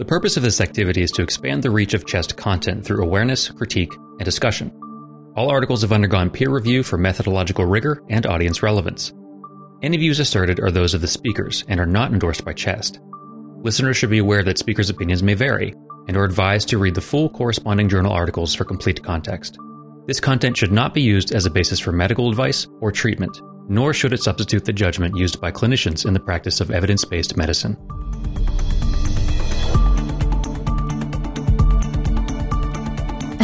The 0.00 0.06
purpose 0.06 0.38
of 0.38 0.42
this 0.42 0.62
activity 0.62 1.02
is 1.02 1.10
to 1.10 1.22
expand 1.22 1.62
the 1.62 1.70
reach 1.70 1.92
of 1.92 2.06
CHEST 2.06 2.34
content 2.38 2.86
through 2.86 3.04
awareness, 3.04 3.50
critique, 3.50 3.92
and 3.92 4.24
discussion. 4.24 4.72
All 5.36 5.50
articles 5.50 5.82
have 5.82 5.92
undergone 5.92 6.30
peer 6.30 6.48
review 6.48 6.82
for 6.82 6.96
methodological 6.96 7.66
rigor 7.66 8.02
and 8.08 8.24
audience 8.24 8.62
relevance. 8.62 9.12
Any 9.82 9.98
views 9.98 10.18
asserted 10.18 10.58
are 10.58 10.70
those 10.70 10.94
of 10.94 11.02
the 11.02 11.06
speakers 11.06 11.66
and 11.68 11.78
are 11.78 11.84
not 11.84 12.14
endorsed 12.14 12.46
by 12.46 12.54
CHEST. 12.54 12.98
Listeners 13.62 13.98
should 13.98 14.08
be 14.08 14.20
aware 14.20 14.42
that 14.42 14.56
speakers' 14.56 14.88
opinions 14.88 15.22
may 15.22 15.34
vary 15.34 15.74
and 16.08 16.16
are 16.16 16.24
advised 16.24 16.70
to 16.70 16.78
read 16.78 16.94
the 16.94 17.02
full 17.02 17.28
corresponding 17.28 17.90
journal 17.90 18.14
articles 18.14 18.54
for 18.54 18.64
complete 18.64 19.04
context. 19.04 19.58
This 20.06 20.18
content 20.18 20.56
should 20.56 20.72
not 20.72 20.94
be 20.94 21.02
used 21.02 21.34
as 21.34 21.44
a 21.44 21.50
basis 21.50 21.78
for 21.78 21.92
medical 21.92 22.30
advice 22.30 22.66
or 22.80 22.90
treatment, 22.90 23.38
nor 23.68 23.92
should 23.92 24.14
it 24.14 24.22
substitute 24.22 24.64
the 24.64 24.72
judgment 24.72 25.18
used 25.18 25.42
by 25.42 25.52
clinicians 25.52 26.06
in 26.06 26.14
the 26.14 26.20
practice 26.20 26.62
of 26.62 26.70
evidence 26.70 27.04
based 27.04 27.36
medicine. 27.36 27.76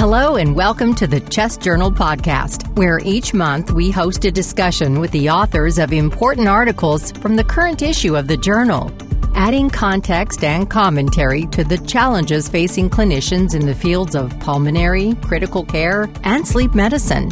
Hello, 0.09 0.37
and 0.37 0.55
welcome 0.55 0.95
to 0.95 1.09
the 1.09 1.19
Chest 1.19 1.61
Journal 1.61 1.91
podcast, 1.91 2.73
where 2.77 3.01
each 3.01 3.35
month 3.35 3.73
we 3.73 3.91
host 3.91 4.25
a 4.25 4.31
discussion 4.31 5.01
with 5.01 5.11
the 5.11 5.29
authors 5.29 5.81
of 5.81 5.93
important 5.93 6.47
articles 6.47 7.11
from 7.11 7.35
the 7.35 7.43
current 7.43 7.83
issue 7.83 8.15
of 8.17 8.29
the 8.29 8.37
journal, 8.37 8.93
adding 9.35 9.69
context 9.69 10.45
and 10.45 10.71
commentary 10.71 11.47
to 11.47 11.65
the 11.65 11.79
challenges 11.79 12.49
facing 12.49 12.89
clinicians 12.89 13.57
in 13.57 13.67
the 13.67 13.75
fields 13.75 14.15
of 14.15 14.39
pulmonary, 14.39 15.17
critical 15.23 15.65
care, 15.65 16.09
and 16.23 16.47
sleep 16.47 16.73
medicine. 16.73 17.31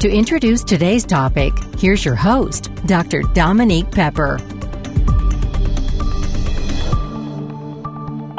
To 0.00 0.10
introduce 0.10 0.64
today's 0.64 1.04
topic, 1.04 1.52
here's 1.78 2.04
your 2.04 2.16
host, 2.16 2.74
Dr. 2.86 3.22
Dominique 3.34 3.92
Pepper. 3.92 4.40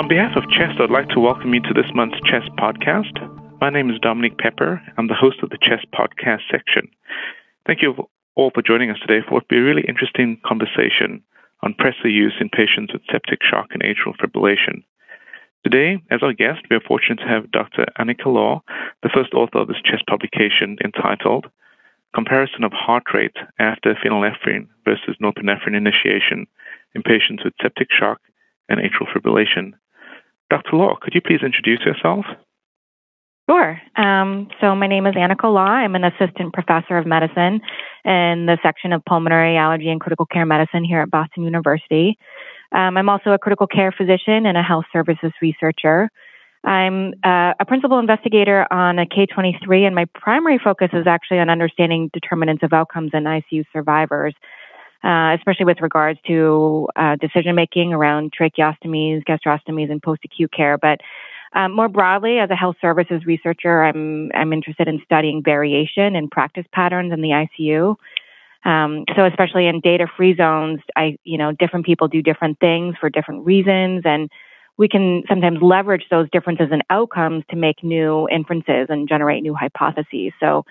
On 0.05 0.09
behalf 0.09 0.37
of 0.37 0.47
CHEST, 0.51 0.79
I'd 0.79 0.91
like 0.91 1.09
to 1.09 1.19
welcome 1.19 1.51
you 1.55 1.61
to 1.61 1.73
this 1.73 1.89
month's 1.95 2.19
CHEST 2.29 2.51
podcast. 2.59 3.17
My 3.59 3.71
name 3.71 3.89
is 3.89 3.97
Dominique 3.99 4.37
Pepper. 4.37 4.79
I'm 4.99 5.07
the 5.07 5.15
host 5.15 5.37
of 5.41 5.49
the 5.49 5.57
CHEST 5.59 5.87
podcast 5.97 6.41
section. 6.51 6.87
Thank 7.65 7.81
you 7.81 7.95
all 8.35 8.51
for 8.53 8.61
joining 8.61 8.91
us 8.91 8.99
today 9.01 9.25
for 9.25 9.33
what 9.33 9.43
will 9.49 9.57
be 9.57 9.57
a 9.57 9.63
really 9.63 9.81
interesting 9.87 10.39
conversation 10.45 11.23
on 11.63 11.73
pressor 11.73 12.05
use 12.05 12.35
in 12.39 12.49
patients 12.49 12.93
with 12.93 13.01
septic 13.11 13.39
shock 13.41 13.69
and 13.71 13.81
atrial 13.81 14.13
fibrillation. 14.21 14.83
Today, 15.63 15.97
as 16.11 16.21
our 16.21 16.33
guest, 16.33 16.61
we 16.69 16.75
are 16.75 16.87
fortunate 16.87 17.23
to 17.23 17.27
have 17.27 17.49
Dr. 17.49 17.87
Anica 17.97 18.27
Law, 18.27 18.61
the 19.01 19.09
first 19.09 19.33
author 19.33 19.57
of 19.57 19.69
this 19.69 19.81
CHEST 19.83 20.05
publication 20.05 20.77
entitled 20.85 21.47
Comparison 22.13 22.63
of 22.63 22.73
Heart 22.73 23.05
Rate 23.11 23.37
After 23.57 23.95
Phenylephrine 23.95 24.67
versus 24.85 25.17
Norepinephrine 25.19 25.75
Initiation 25.75 26.45
in 26.93 27.01
Patients 27.01 27.43
with 27.43 27.55
Septic 27.59 27.87
Shock 27.89 28.21
and 28.69 28.79
Atrial 28.79 29.11
Fibrillation. 29.11 29.73
Dr. 30.49 30.77
Law, 30.77 30.95
could 31.01 31.13
you 31.13 31.21
please 31.21 31.41
introduce 31.43 31.81
yourself? 31.85 32.25
Sure. 33.49 33.79
Um, 33.95 34.47
so 34.59 34.75
my 34.75 34.87
name 34.87 35.05
is 35.05 35.13
Anica 35.13 35.43
Law. 35.53 35.65
I'm 35.65 35.93
an 35.95 36.03
assistant 36.03 36.53
professor 36.53 36.97
of 36.97 37.05
medicine 37.05 37.61
in 38.03 38.47
the 38.47 38.57
section 38.63 38.91
of 38.91 39.05
pulmonary 39.05 39.55
allergy 39.55 39.89
and 39.89 40.01
critical 40.01 40.25
care 40.25 40.45
medicine 40.45 40.83
here 40.83 41.01
at 41.01 41.11
Boston 41.11 41.43
University. 41.43 42.17
Um, 42.71 42.97
I'm 42.97 43.07
also 43.07 43.31
a 43.31 43.37
critical 43.37 43.67
care 43.67 43.91
physician 43.91 44.47
and 44.47 44.57
a 44.57 44.63
health 44.63 44.85
services 44.91 45.31
researcher. 45.41 46.09
I'm 46.63 47.13
uh, 47.23 47.53
a 47.59 47.65
principal 47.67 47.99
investigator 47.99 48.65
on 48.73 48.97
a 48.97 49.05
K23, 49.05 49.85
and 49.85 49.93
my 49.93 50.05
primary 50.15 50.59
focus 50.61 50.89
is 50.93 51.05
actually 51.05 51.37
on 51.37 51.51
understanding 51.51 52.09
determinants 52.11 52.63
of 52.63 52.73
outcomes 52.73 53.11
in 53.13 53.25
ICU 53.25 53.65
survivors 53.71 54.33
uh, 55.05 55.35
especially 55.37 55.65
with 55.65 55.81
regards 55.81 56.19
to 56.25 56.87
uh, 56.95 57.15
decision 57.17 57.55
making 57.55 57.93
around 57.93 58.33
tracheostomies, 58.33 59.23
gastrostomies, 59.23 59.91
and 59.91 60.01
post 60.01 60.21
acute 60.25 60.51
care. 60.51 60.77
But 60.77 60.99
um, 61.53 61.73
more 61.73 61.87
broadly, 61.87 62.39
as 62.39 62.49
a 62.49 62.55
health 62.55 62.75
services 62.81 63.25
researcher, 63.25 63.83
I'm 63.83 64.31
I'm 64.33 64.51
interested 64.51 64.87
in 64.87 64.99
studying 65.05 65.43
variation 65.43 66.15
in 66.15 66.27
practice 66.27 66.65
patterns 66.73 67.13
in 67.13 67.21
the 67.21 67.29
ICU. 67.29 67.95
Um, 68.65 69.05
so, 69.15 69.25
especially 69.25 69.67
in 69.67 69.79
data-free 69.79 70.35
zones, 70.35 70.79
I 70.95 71.17
you 71.23 71.37
know 71.37 71.51
different 71.51 71.85
people 71.85 72.07
do 72.07 72.21
different 72.21 72.59
things 72.59 72.95
for 72.99 73.09
different 73.09 73.45
reasons, 73.45 74.01
and 74.05 74.29
we 74.77 74.89
can 74.89 75.23
sometimes 75.29 75.59
leverage 75.61 76.05
those 76.09 76.27
differences 76.31 76.69
in 76.71 76.81
outcomes 76.89 77.43
to 77.51 77.55
make 77.55 77.83
new 77.83 78.27
inferences 78.29 78.87
and 78.89 79.07
generate 79.07 79.43
new 79.43 79.53
hypotheses. 79.53 80.33
So, 80.39 80.65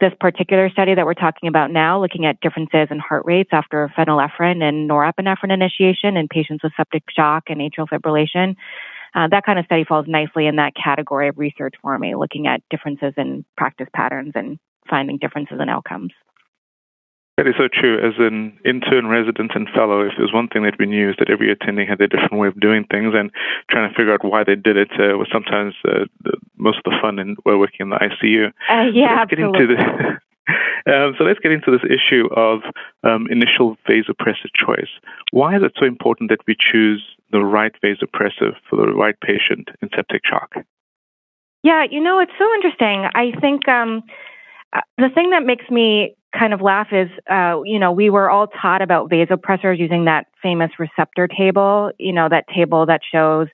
this 0.00 0.12
particular 0.18 0.70
study 0.70 0.94
that 0.94 1.04
we're 1.04 1.14
talking 1.14 1.48
about 1.48 1.70
now, 1.70 2.00
looking 2.00 2.26
at 2.26 2.40
differences 2.40 2.88
in 2.90 2.98
heart 2.98 3.24
rates 3.26 3.50
after 3.52 3.92
phenylephrine 3.96 4.62
and 4.62 4.88
norepinephrine 4.88 5.52
initiation 5.52 6.16
in 6.16 6.28
patients 6.28 6.62
with 6.62 6.72
septic 6.76 7.04
shock 7.14 7.44
and 7.48 7.60
atrial 7.60 7.86
fibrillation, 7.88 8.56
uh, 9.14 9.28
that 9.28 9.44
kind 9.44 9.58
of 9.58 9.64
study 9.64 9.84
falls 9.84 10.06
nicely 10.08 10.46
in 10.46 10.56
that 10.56 10.72
category 10.74 11.28
of 11.28 11.38
research 11.38 11.74
for 11.82 11.98
me, 11.98 12.14
looking 12.14 12.46
at 12.46 12.62
differences 12.70 13.12
in 13.16 13.44
practice 13.56 13.88
patterns 13.94 14.32
and 14.34 14.58
finding 14.88 15.18
differences 15.18 15.58
in 15.60 15.68
outcomes. 15.68 16.12
That 17.40 17.48
is 17.48 17.54
so 17.56 17.68
true. 17.72 17.96
As 17.96 18.12
an 18.18 18.52
intern, 18.66 19.06
resident, 19.06 19.52
and 19.54 19.66
fellow, 19.70 20.02
if 20.04 20.12
there's 20.18 20.30
one 20.30 20.48
thing 20.48 20.62
that 20.64 20.76
we 20.78 20.84
knew 20.84 21.08
is 21.08 21.16
that 21.18 21.30
every 21.30 21.50
attending 21.50 21.88
had 21.88 21.96
their 21.96 22.06
different 22.06 22.36
way 22.36 22.48
of 22.48 22.60
doing 22.60 22.84
things, 22.90 23.14
and 23.16 23.30
trying 23.70 23.88
to 23.88 23.96
figure 23.96 24.12
out 24.12 24.22
why 24.22 24.44
they 24.44 24.56
did 24.56 24.76
it 24.76 24.90
uh, 25.00 25.16
was 25.16 25.26
sometimes 25.32 25.72
uh, 25.88 26.04
the, 26.22 26.36
most 26.58 26.84
of 26.84 26.92
the 26.92 26.98
fun 27.00 27.18
in 27.18 27.36
while 27.44 27.56
working 27.56 27.88
in 27.88 27.88
the 27.88 27.96
ICU. 27.96 28.52
Uh, 28.68 28.90
yeah, 28.92 29.16
so 29.16 29.22
absolutely. 29.22 29.76
um, 30.92 31.16
so 31.16 31.24
let's 31.24 31.40
get 31.40 31.50
into 31.50 31.70
this 31.70 31.80
issue 31.88 32.28
of 32.36 32.60
um, 33.04 33.26
initial 33.30 33.78
vasopressor 33.88 34.52
choice. 34.52 34.92
Why 35.30 35.56
is 35.56 35.62
it 35.62 35.72
so 35.80 35.86
important 35.86 36.28
that 36.28 36.44
we 36.46 36.54
choose 36.60 37.02
the 37.32 37.40
right 37.40 37.72
vasopressor 37.82 38.52
for 38.68 38.76
the 38.76 38.92
right 38.92 39.18
patient 39.18 39.70
in 39.80 39.88
septic 39.96 40.26
shock? 40.28 40.56
Yeah, 41.62 41.86
you 41.90 42.02
know, 42.02 42.18
it's 42.18 42.36
so 42.38 42.44
interesting. 42.56 43.08
I 43.14 43.32
think 43.40 43.66
um, 43.66 44.02
uh, 44.74 44.82
the 44.98 45.08
thing 45.08 45.30
that 45.30 45.46
makes 45.46 45.70
me 45.70 46.16
kind 46.36 46.54
of 46.54 46.60
laugh 46.60 46.88
is, 46.92 47.08
uh, 47.30 47.60
you 47.64 47.78
know, 47.78 47.90
we 47.92 48.10
were 48.10 48.30
all 48.30 48.46
taught 48.46 48.82
about 48.82 49.10
vasopressors 49.10 49.78
using 49.78 50.04
that 50.04 50.26
famous 50.42 50.70
receptor 50.78 51.26
table, 51.26 51.90
you 51.98 52.12
know, 52.12 52.28
that 52.28 52.46
table 52.54 52.86
that 52.86 53.00
shows 53.10 53.48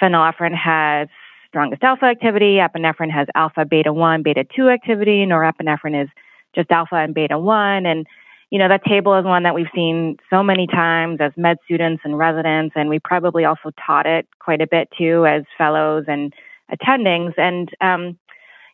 phenylephrine 0.00 0.54
has 0.54 1.08
strongest 1.48 1.82
alpha 1.82 2.06
activity, 2.06 2.56
epinephrine 2.56 3.10
has 3.10 3.28
alpha, 3.34 3.64
beta 3.64 3.92
1, 3.92 4.22
beta 4.22 4.44
2 4.56 4.68
activity, 4.68 5.24
norepinephrine 5.24 6.02
is 6.02 6.08
just 6.54 6.70
alpha 6.70 6.96
and 6.96 7.14
beta 7.14 7.38
1. 7.38 7.86
And, 7.86 8.06
you 8.50 8.58
know, 8.58 8.68
that 8.68 8.84
table 8.84 9.16
is 9.18 9.24
one 9.24 9.42
that 9.44 9.54
we've 9.54 9.70
seen 9.74 10.16
so 10.30 10.42
many 10.42 10.66
times 10.66 11.18
as 11.20 11.32
med 11.36 11.58
students 11.64 12.02
and 12.04 12.18
residents, 12.18 12.74
and 12.74 12.88
we 12.88 12.98
probably 12.98 13.44
also 13.44 13.70
taught 13.86 14.06
it 14.06 14.26
quite 14.38 14.60
a 14.60 14.66
bit 14.66 14.88
too 14.96 15.26
as 15.26 15.44
fellows 15.56 16.04
and 16.08 16.32
attendings. 16.72 17.34
And, 17.36 17.70
um, 17.80 18.18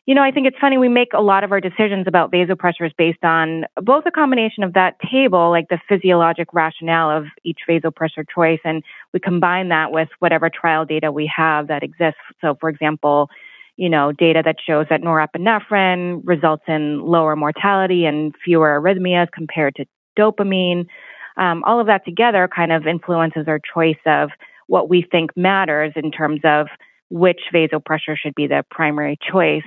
you 0.07 0.15
know, 0.15 0.23
I 0.23 0.31
think 0.31 0.47
it's 0.47 0.57
funny. 0.59 0.77
We 0.77 0.89
make 0.89 1.13
a 1.13 1.21
lot 1.21 1.43
of 1.43 1.51
our 1.51 1.61
decisions 1.61 2.07
about 2.07 2.31
vasopressors 2.31 2.91
based 2.97 3.23
on 3.23 3.65
both 3.81 4.03
a 4.07 4.11
combination 4.11 4.63
of 4.63 4.73
that 4.73 4.95
table, 5.11 5.51
like 5.51 5.67
the 5.69 5.79
physiologic 5.87 6.47
rationale 6.53 7.15
of 7.15 7.25
each 7.43 7.59
vasopressor 7.69 8.25
choice, 8.33 8.59
and 8.63 8.83
we 9.13 9.19
combine 9.19 9.69
that 9.69 9.91
with 9.91 10.09
whatever 10.19 10.49
trial 10.49 10.85
data 10.85 11.11
we 11.11 11.31
have 11.33 11.67
that 11.67 11.83
exists. 11.83 12.19
So, 12.41 12.55
for 12.59 12.67
example, 12.67 13.29
you 13.77 13.89
know, 13.89 14.11
data 14.11 14.41
that 14.43 14.57
shows 14.65 14.87
that 14.89 15.01
norepinephrine 15.01 16.21
results 16.23 16.63
in 16.67 17.01
lower 17.01 17.35
mortality 17.35 18.05
and 18.05 18.33
fewer 18.43 18.81
arrhythmias 18.81 19.27
compared 19.31 19.75
to 19.75 19.85
dopamine. 20.17 20.87
Um, 21.37 21.63
all 21.65 21.79
of 21.79 21.87
that 21.87 22.05
together 22.05 22.49
kind 22.53 22.71
of 22.71 22.87
influences 22.87 23.45
our 23.47 23.59
choice 23.73 24.01
of 24.05 24.29
what 24.67 24.89
we 24.89 25.05
think 25.09 25.31
matters 25.37 25.93
in 25.95 26.11
terms 26.11 26.41
of 26.43 26.67
which 27.09 27.41
vasopressor 27.53 28.15
should 28.17 28.35
be 28.35 28.47
the 28.47 28.63
primary 28.71 29.17
choice. 29.31 29.63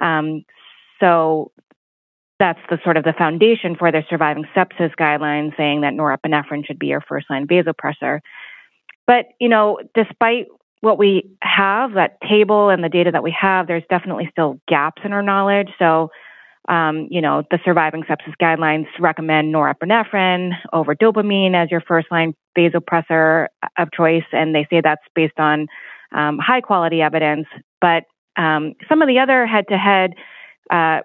Um, 0.00 0.44
so 1.00 1.52
that's 2.38 2.60
the 2.68 2.78
sort 2.84 2.96
of 2.96 3.04
the 3.04 3.14
foundation 3.14 3.76
for 3.76 3.90
the 3.90 4.02
surviving 4.10 4.44
sepsis 4.54 4.94
guidelines 4.98 5.56
saying 5.56 5.80
that 5.80 5.94
norepinephrine 5.94 6.66
should 6.66 6.78
be 6.78 6.88
your 6.88 7.00
first 7.00 7.30
line 7.30 7.46
vasopressor. 7.46 8.20
But, 9.06 9.26
you 9.40 9.48
know, 9.48 9.78
despite 9.94 10.46
what 10.80 10.98
we 10.98 11.30
have, 11.42 11.94
that 11.94 12.20
table 12.20 12.68
and 12.68 12.84
the 12.84 12.88
data 12.88 13.10
that 13.12 13.22
we 13.22 13.34
have, 13.38 13.66
there's 13.66 13.84
definitely 13.88 14.28
still 14.30 14.60
gaps 14.68 15.02
in 15.04 15.12
our 15.12 15.22
knowledge. 15.22 15.68
So, 15.78 16.10
um, 16.68 17.06
you 17.10 17.20
know, 17.20 17.44
the 17.50 17.58
surviving 17.64 18.02
sepsis 18.02 18.34
guidelines 18.42 18.86
recommend 18.98 19.54
norepinephrine 19.54 20.52
over 20.72 20.94
dopamine 20.94 21.54
as 21.54 21.70
your 21.70 21.80
first 21.80 22.08
line 22.10 22.34
vasopressor 22.58 23.46
of 23.78 23.88
choice. 23.92 24.24
And 24.32 24.54
they 24.54 24.66
say 24.68 24.80
that's 24.82 25.02
based 25.14 25.38
on 25.38 25.68
um, 26.12 26.38
high 26.38 26.60
quality 26.60 27.00
evidence. 27.00 27.46
But 27.80 28.04
um, 28.36 28.74
some 28.88 29.02
of 29.02 29.08
the 29.08 29.18
other 29.18 29.46
head-to-head 29.46 30.14
uh, 30.70 31.00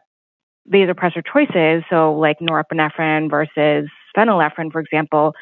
vasopressor 0.69 1.23
choices, 1.25 1.83
so 1.89 2.13
like 2.13 2.39
norepinephrine 2.39 3.29
versus 3.29 3.89
phenylephrine, 4.15 4.71
for 4.71 4.79
example, 4.79 5.33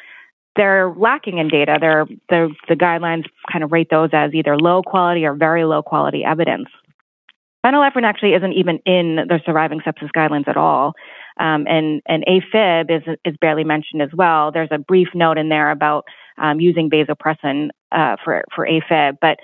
they're 0.56 0.92
lacking 0.96 1.38
in 1.38 1.48
data. 1.48 1.78
They're, 1.80 2.06
they're, 2.28 2.48
the 2.68 2.74
guidelines 2.74 3.24
kind 3.50 3.62
of 3.62 3.72
rate 3.72 3.88
those 3.90 4.10
as 4.12 4.34
either 4.34 4.58
low 4.58 4.82
quality 4.82 5.24
or 5.24 5.34
very 5.34 5.64
low 5.64 5.82
quality 5.82 6.24
evidence. 6.24 6.68
Phenylephrine 7.64 8.04
actually 8.04 8.34
isn't 8.34 8.54
even 8.54 8.78
in 8.86 9.16
the 9.28 9.40
surviving 9.44 9.80
sepsis 9.80 10.10
guidelines 10.16 10.48
at 10.48 10.56
all. 10.56 10.94
Um, 11.38 11.66
and, 11.68 12.02
and 12.06 12.24
AFib 12.26 12.90
is, 12.90 13.16
is 13.24 13.36
barely 13.40 13.64
mentioned 13.64 14.02
as 14.02 14.10
well. 14.14 14.50
There's 14.50 14.70
a 14.72 14.78
brief 14.78 15.08
note 15.14 15.38
in 15.38 15.50
there 15.50 15.70
about 15.70 16.04
um, 16.38 16.58
using 16.58 16.90
vasopressin 16.90 17.68
uh, 17.92 18.16
for, 18.24 18.44
for 18.54 18.66
AFib. 18.66 19.18
But 19.20 19.38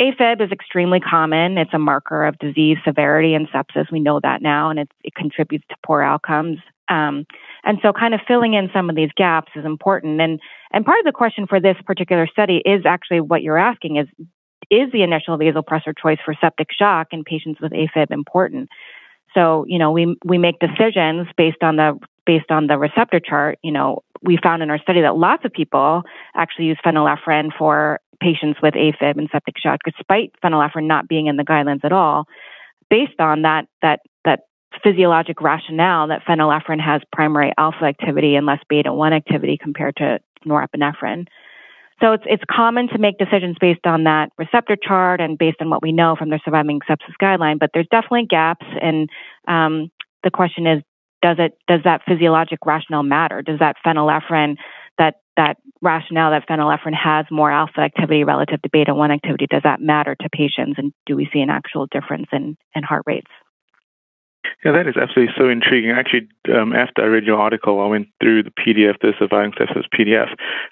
AFib 0.00 0.42
is 0.42 0.52
extremely 0.52 1.00
common. 1.00 1.56
It's 1.56 1.72
a 1.72 1.78
marker 1.78 2.26
of 2.26 2.38
disease 2.38 2.76
severity 2.84 3.34
and 3.34 3.48
sepsis. 3.48 3.90
We 3.90 4.00
know 4.00 4.20
that 4.22 4.42
now, 4.42 4.68
and 4.68 4.78
it, 4.78 4.90
it 5.02 5.14
contributes 5.14 5.64
to 5.70 5.76
poor 5.84 6.02
outcomes. 6.02 6.58
Um, 6.88 7.26
and 7.64 7.78
so, 7.82 7.92
kind 7.92 8.14
of 8.14 8.20
filling 8.28 8.54
in 8.54 8.70
some 8.72 8.90
of 8.90 8.96
these 8.96 9.10
gaps 9.16 9.52
is 9.56 9.64
important. 9.64 10.20
And 10.20 10.38
and 10.72 10.84
part 10.84 10.98
of 10.98 11.06
the 11.06 11.12
question 11.12 11.46
for 11.46 11.60
this 11.60 11.76
particular 11.84 12.26
study 12.26 12.62
is 12.64 12.84
actually 12.84 13.20
what 13.20 13.42
you're 13.42 13.58
asking: 13.58 13.96
is 13.96 14.06
is 14.70 14.92
the 14.92 15.02
initial 15.02 15.38
vasopressor 15.38 15.94
choice 16.00 16.18
for 16.24 16.34
septic 16.40 16.68
shock 16.72 17.08
in 17.12 17.24
patients 17.24 17.60
with 17.60 17.72
AFib 17.72 18.10
important? 18.10 18.68
So, 19.34 19.64
you 19.66 19.78
know, 19.78 19.90
we 19.92 20.16
we 20.24 20.38
make 20.38 20.58
decisions 20.58 21.26
based 21.36 21.62
on 21.62 21.76
the 21.76 21.98
based 22.24 22.50
on 22.50 22.66
the 22.66 22.78
receptor 22.78 23.20
chart. 23.20 23.58
You 23.62 23.72
know, 23.72 24.02
we 24.22 24.38
found 24.42 24.62
in 24.62 24.70
our 24.70 24.78
study 24.78 25.00
that 25.02 25.16
lots 25.16 25.44
of 25.44 25.52
people 25.52 26.02
actually 26.34 26.66
use 26.66 26.78
phenylephrine 26.84 27.50
for 27.56 28.00
patients 28.20 28.60
with 28.62 28.74
AFib 28.74 29.18
and 29.18 29.28
septic 29.30 29.58
shock, 29.58 29.80
despite 29.84 30.32
phenylephrine 30.42 30.86
not 30.86 31.08
being 31.08 31.26
in 31.26 31.36
the 31.36 31.44
guidelines 31.44 31.84
at 31.84 31.92
all, 31.92 32.26
based 32.90 33.18
on 33.20 33.42
that 33.42 33.66
that 33.82 34.00
that 34.24 34.40
physiologic 34.82 35.40
rationale 35.40 36.08
that 36.08 36.22
phenylephrine 36.28 36.80
has 36.80 37.02
primary 37.12 37.52
alpha 37.58 37.84
activity 37.84 38.36
and 38.36 38.46
less 38.46 38.60
beta 38.68 38.92
one 38.92 39.12
activity 39.12 39.58
compared 39.60 39.96
to 39.96 40.18
norepinephrine. 40.46 41.26
So 42.00 42.12
it's 42.12 42.24
it's 42.26 42.44
common 42.50 42.88
to 42.88 42.98
make 42.98 43.16
decisions 43.18 43.56
based 43.58 43.86
on 43.86 44.04
that 44.04 44.30
receptor 44.36 44.76
chart 44.76 45.20
and 45.20 45.38
based 45.38 45.58
on 45.60 45.70
what 45.70 45.82
we 45.82 45.92
know 45.92 46.14
from 46.14 46.28
the 46.28 46.40
surviving 46.44 46.80
sepsis 46.88 47.16
guideline. 47.20 47.58
But 47.58 47.70
there's 47.72 47.88
definitely 47.90 48.26
gaps, 48.28 48.66
and 48.82 49.08
um, 49.48 49.90
the 50.22 50.30
question 50.30 50.66
is, 50.66 50.82
does 51.22 51.36
it 51.38 51.56
does 51.66 51.80
that 51.84 52.02
physiologic 52.06 52.58
rationale 52.66 53.02
matter? 53.02 53.40
Does 53.40 53.58
that 53.60 53.76
phenylephrine 53.84 54.56
that 54.98 55.14
that 55.38 55.56
rationale 55.82 56.30
that 56.30 56.48
phenylephrine 56.48 56.94
has 56.94 57.26
more 57.30 57.50
alpha 57.50 57.80
activity 57.80 58.24
relative 58.24 58.62
to 58.62 58.70
beta 58.72 58.94
one 58.94 59.10
activity 59.10 59.46
does 59.48 59.62
that 59.64 59.80
matter 59.80 60.14
to 60.14 60.28
patients, 60.30 60.76
and 60.78 60.92
do 61.06 61.16
we 61.16 61.28
see 61.32 61.40
an 61.40 61.50
actual 61.50 61.86
difference 61.86 62.26
in 62.32 62.56
in 62.74 62.82
heart 62.82 63.02
rates? 63.06 63.30
Yeah, 64.64 64.72
that 64.72 64.86
is 64.86 64.96
absolutely 64.96 65.34
so 65.36 65.48
intriguing. 65.48 65.90
Actually, 65.90 66.28
um, 66.54 66.72
after 66.72 67.02
I 67.02 67.06
read 67.06 67.24
your 67.24 67.38
article, 67.38 67.80
I 67.80 67.86
went 67.86 68.08
through 68.20 68.44
the 68.44 68.50
PDF, 68.50 68.98
the 69.00 69.12
Surviving 69.18 69.52
Sepsis 69.52 69.84
PDF, 69.92 70.28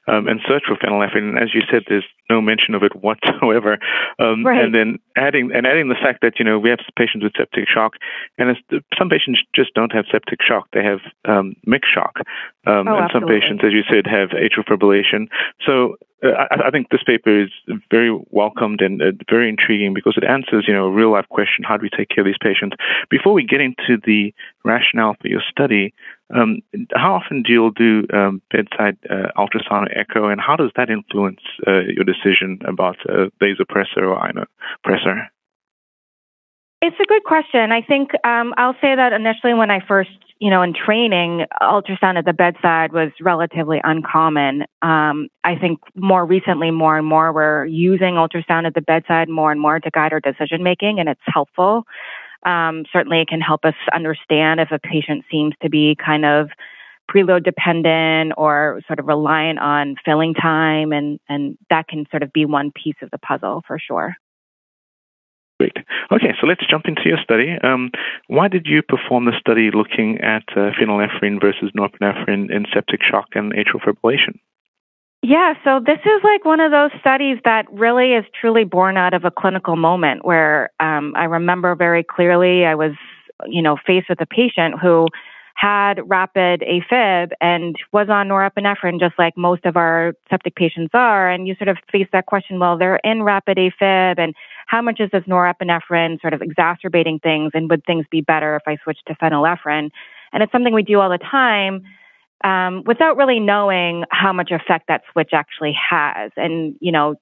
um, 0.09 0.27
and 0.27 0.41
searched 0.47 0.67
for 0.67 0.77
phenylephrine. 0.77 1.29
And 1.29 1.39
as 1.39 1.55
you 1.55 1.63
said, 1.71 1.83
there's 1.89 2.05
no 2.31 2.41
mention 2.41 2.75
of 2.75 2.83
it 2.83 2.93
whatsoever. 3.03 3.79
Um, 4.19 4.45
right. 4.45 4.65
And 4.65 4.75
then 4.75 4.99
adding 5.17 5.51
and 5.55 5.67
adding 5.67 5.89
the 5.89 5.95
fact 5.95 6.21
that 6.23 6.39
you 6.39 6.45
know 6.45 6.59
we 6.59 6.71
have 6.71 6.81
patients 6.97 7.23
with 7.23 7.33
septic 7.37 7.69
shock, 7.69 7.95
and 8.39 8.57
some 8.99 9.09
patients 9.09 9.43
just 9.55 9.75
don't 9.75 9.93
have 9.93 10.05
septic 10.11 10.41
shock; 10.43 10.69
they 10.73 10.83
have 10.83 11.01
um, 11.25 11.55
mixed 11.67 11.93
shock. 11.93 12.19
Um, 12.67 12.89
oh, 12.89 12.99
and 12.99 13.11
some 13.13 13.27
patients, 13.27 13.63
as 13.65 13.73
you 13.73 13.83
said, 13.91 14.07
have 14.07 14.31
atrial 14.31 14.65
fibrillation. 14.65 15.29
So 15.67 15.97
uh, 16.25 16.47
I, 16.51 16.69
I, 16.69 16.71
think 16.71 16.89
this 16.89 17.03
paper 17.05 17.43
is 17.43 17.51
very 17.91 18.17
welcomed 18.31 18.81
and 18.81 19.03
uh, 19.03 19.13
very 19.29 19.49
intriguing 19.49 19.93
because 19.93 20.15
it 20.17 20.25
answers, 20.25 20.65
you 20.67 20.75
know, 20.75 20.87
a 20.87 20.91
real 20.91 21.13
life 21.13 21.29
question: 21.29 21.65
How 21.65 21.77
do 21.77 21.83
we 21.83 21.91
take 21.91 22.09
care 22.09 22.23
of 22.23 22.27
these 22.27 22.41
patients? 22.41 22.77
Before 23.11 23.33
we 23.33 23.45
get 23.45 23.61
into 23.61 23.99
the 24.05 24.33
rationale 24.65 25.17
for 25.21 25.29
your 25.29 25.43
study, 25.51 25.93
um, 26.33 26.61
how 26.95 27.15
often 27.15 27.43
do 27.43 27.53
you 27.53 27.73
do 27.77 28.07
um, 28.17 28.41
bedside 28.51 28.97
uh, 29.11 29.29
ultrasound 29.37 29.89
echo, 29.95 30.29
and 30.29 30.41
how 30.41 30.57
does 30.57 30.71
that 30.77 30.89
influence 30.89 31.41
uh, 31.67 31.81
your 31.81 32.05
decision 32.05 32.61
about 32.67 32.97
uh, 33.09 33.27
vasopressor 33.43 34.03
or 34.03 34.19
inopressor? 34.29 35.29
It's 36.81 36.97
a 37.01 37.07
good 37.07 37.25
question. 37.25 37.73
I 37.73 37.81
think 37.81 38.11
um, 38.25 38.53
I'll 38.57 38.75
say 38.75 38.95
that 38.95 39.13
initially 39.13 39.55
when 39.55 39.71
I 39.71 39.81
first, 39.87 40.11
you 40.39 40.51
know, 40.51 40.61
in 40.61 40.75
training, 40.75 41.47
ultrasound 41.63 42.19
at 42.19 42.27
the 42.27 42.35
bedside 42.35 42.93
was 42.93 43.11
relatively 43.23 43.81
uncommon. 43.83 44.65
Um, 44.83 45.29
I 45.45 45.57
think 45.57 45.79
more 45.95 46.27
recently, 46.27 46.71
more 46.71 46.99
and 46.99 47.07
more, 47.07 47.33
we're 47.33 47.65
using 47.65 48.17
ultrasound 48.17 48.67
at 48.67 48.75
the 48.75 48.83
bedside 48.83 49.31
more 49.31 49.51
and 49.51 49.61
more 49.61 49.81
to 49.81 49.91
guide 49.91 50.13
our 50.13 50.21
decision 50.21 50.63
making, 50.63 51.01
and 51.01 51.09
it's 51.09 51.21
helpful. 51.25 51.85
Um, 52.45 52.85
certainly, 52.93 53.21
it 53.21 53.29
can 53.29 53.41
help 53.41 53.65
us 53.65 53.75
understand 53.93 54.61
if 54.61 54.71
a 54.71 54.79
patient 54.79 55.25
seems 55.31 55.55
to 55.63 55.71
be 55.71 55.97
kind 56.05 56.25
of 56.25 56.49
preload 57.11 57.45
dependent 57.45 58.33
or 58.37 58.81
sort 58.87 58.99
of 58.99 59.07
reliant 59.07 59.59
on 59.59 59.97
filling 60.05 60.35
time, 60.35 60.93
and, 60.93 61.21
and 61.29 61.59
that 61.71 61.89
can 61.89 62.07
sort 62.11 62.23
of 62.23 62.33
be 62.33 62.45
one 62.45 62.73
piece 62.73 62.97
of 63.03 63.11
the 63.11 63.19
puzzle 63.19 63.63
for 63.67 63.79
sure. 63.79 64.15
Great. 65.61 65.77
Okay, 66.11 66.35
so 66.41 66.47
let's 66.47 66.67
jump 66.67 66.87
into 66.87 67.03
your 67.05 67.19
study. 67.23 67.57
Um, 67.63 67.91
why 68.27 68.49
did 68.49 68.67
you 68.67 68.83
perform 68.83 69.27
the 69.27 69.39
study 69.39 69.71
looking 69.73 70.21
at 70.21 70.43
uh, 70.57 70.71
phenylephrine 70.81 71.41
versus 71.41 71.71
norepinephrine 71.79 72.51
in 72.51 72.67
septic 72.73 73.03
shock 73.03 73.29
and 73.35 73.53
atrial 73.53 73.81
fibrillation? 73.81 74.39
Yeah, 75.27 75.55
so 75.65 75.81
this 75.81 76.01
is 76.05 76.21
like 76.23 76.45
one 76.45 76.61
of 76.61 76.71
those 76.71 76.91
studies 77.01 77.39
that 77.47 77.65
really 77.73 78.13
is 78.13 78.27
truly 78.39 78.65
born 78.65 78.99
out 78.99 79.15
of 79.15 79.25
a 79.25 79.31
clinical 79.31 79.75
moment 79.75 80.23
where 80.23 80.69
um, 80.81 81.15
I 81.17 81.25
remember 81.25 81.75
very 81.75 82.05
clearly 82.05 82.67
I 82.67 82.75
was, 82.75 82.93
you 83.47 83.63
know, 83.63 83.79
faced 83.87 84.11
with 84.11 84.21
a 84.21 84.27
patient 84.27 84.75
who 84.79 85.07
had 85.55 85.95
rapid 86.05 86.63
AFib 86.63 87.31
and 87.41 87.75
was 87.91 88.11
on 88.11 88.29
norepinephrine, 88.29 89.01
just 89.01 89.15
like 89.19 89.35
most 89.35 89.65
of 89.65 89.79
our 89.79 90.13
septic 90.29 90.57
patients 90.57 90.91
are. 90.93 91.31
And 91.31 91.49
you 91.49 91.55
sort 91.55 91.69
of 91.69 91.79
face 91.91 92.09
that 92.13 92.27
question 92.27 92.59
well, 92.59 92.77
they're 92.77 93.01
in 93.03 93.23
rapid 93.23 93.57
AFib, 93.57 94.19
and 94.19 94.35
how 94.67 94.83
much 94.83 95.01
is 95.01 95.09
this 95.11 95.25
norepinephrine 95.25 96.21
sort 96.21 96.35
of 96.35 96.43
exacerbating 96.43 97.19
things? 97.21 97.53
And 97.55 97.71
would 97.71 97.87
things 97.87 98.05
be 98.11 98.21
better 98.21 98.57
if 98.57 98.63
I 98.67 98.77
switched 98.85 99.07
to 99.07 99.15
phenylephrine? 99.15 99.89
And 100.35 100.43
it's 100.43 100.53
something 100.53 100.75
we 100.75 100.83
do 100.83 101.01
all 101.01 101.09
the 101.09 101.17
time. 101.17 101.83
Um, 102.45 102.83
without 102.87 103.17
really 103.17 103.41
knowing 103.41 104.05
how 104.11 104.33
much 104.33 104.51
effect 104.51 104.85
that 104.89 105.03
switch 105.11 105.31
actually 105.33 105.75
has. 105.91 106.31
And, 106.37 106.77
you 106.79 106.93
know, 106.93 107.17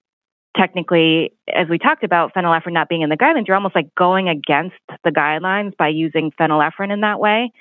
technically, 0.57 1.33
as 1.55 1.69
we 1.69 1.79
talked 1.79 2.05
about, 2.05 2.35
phenylephrine 2.35 2.73
not 2.73 2.89
being 2.89 3.03
in 3.03 3.09
the 3.09 3.17
guidelines, 3.17 3.47
you're 3.47 3.57
almost 3.57 3.77
like 3.77 3.95
going 3.95 4.29
against 4.29 4.77
the 5.05 5.11
guidelines 5.11 5.77
by 5.77 5.89
using 5.89 6.33
phenylephrine 6.39 6.93
in 6.93 7.03
that 7.03 7.21
way. 7.21 7.53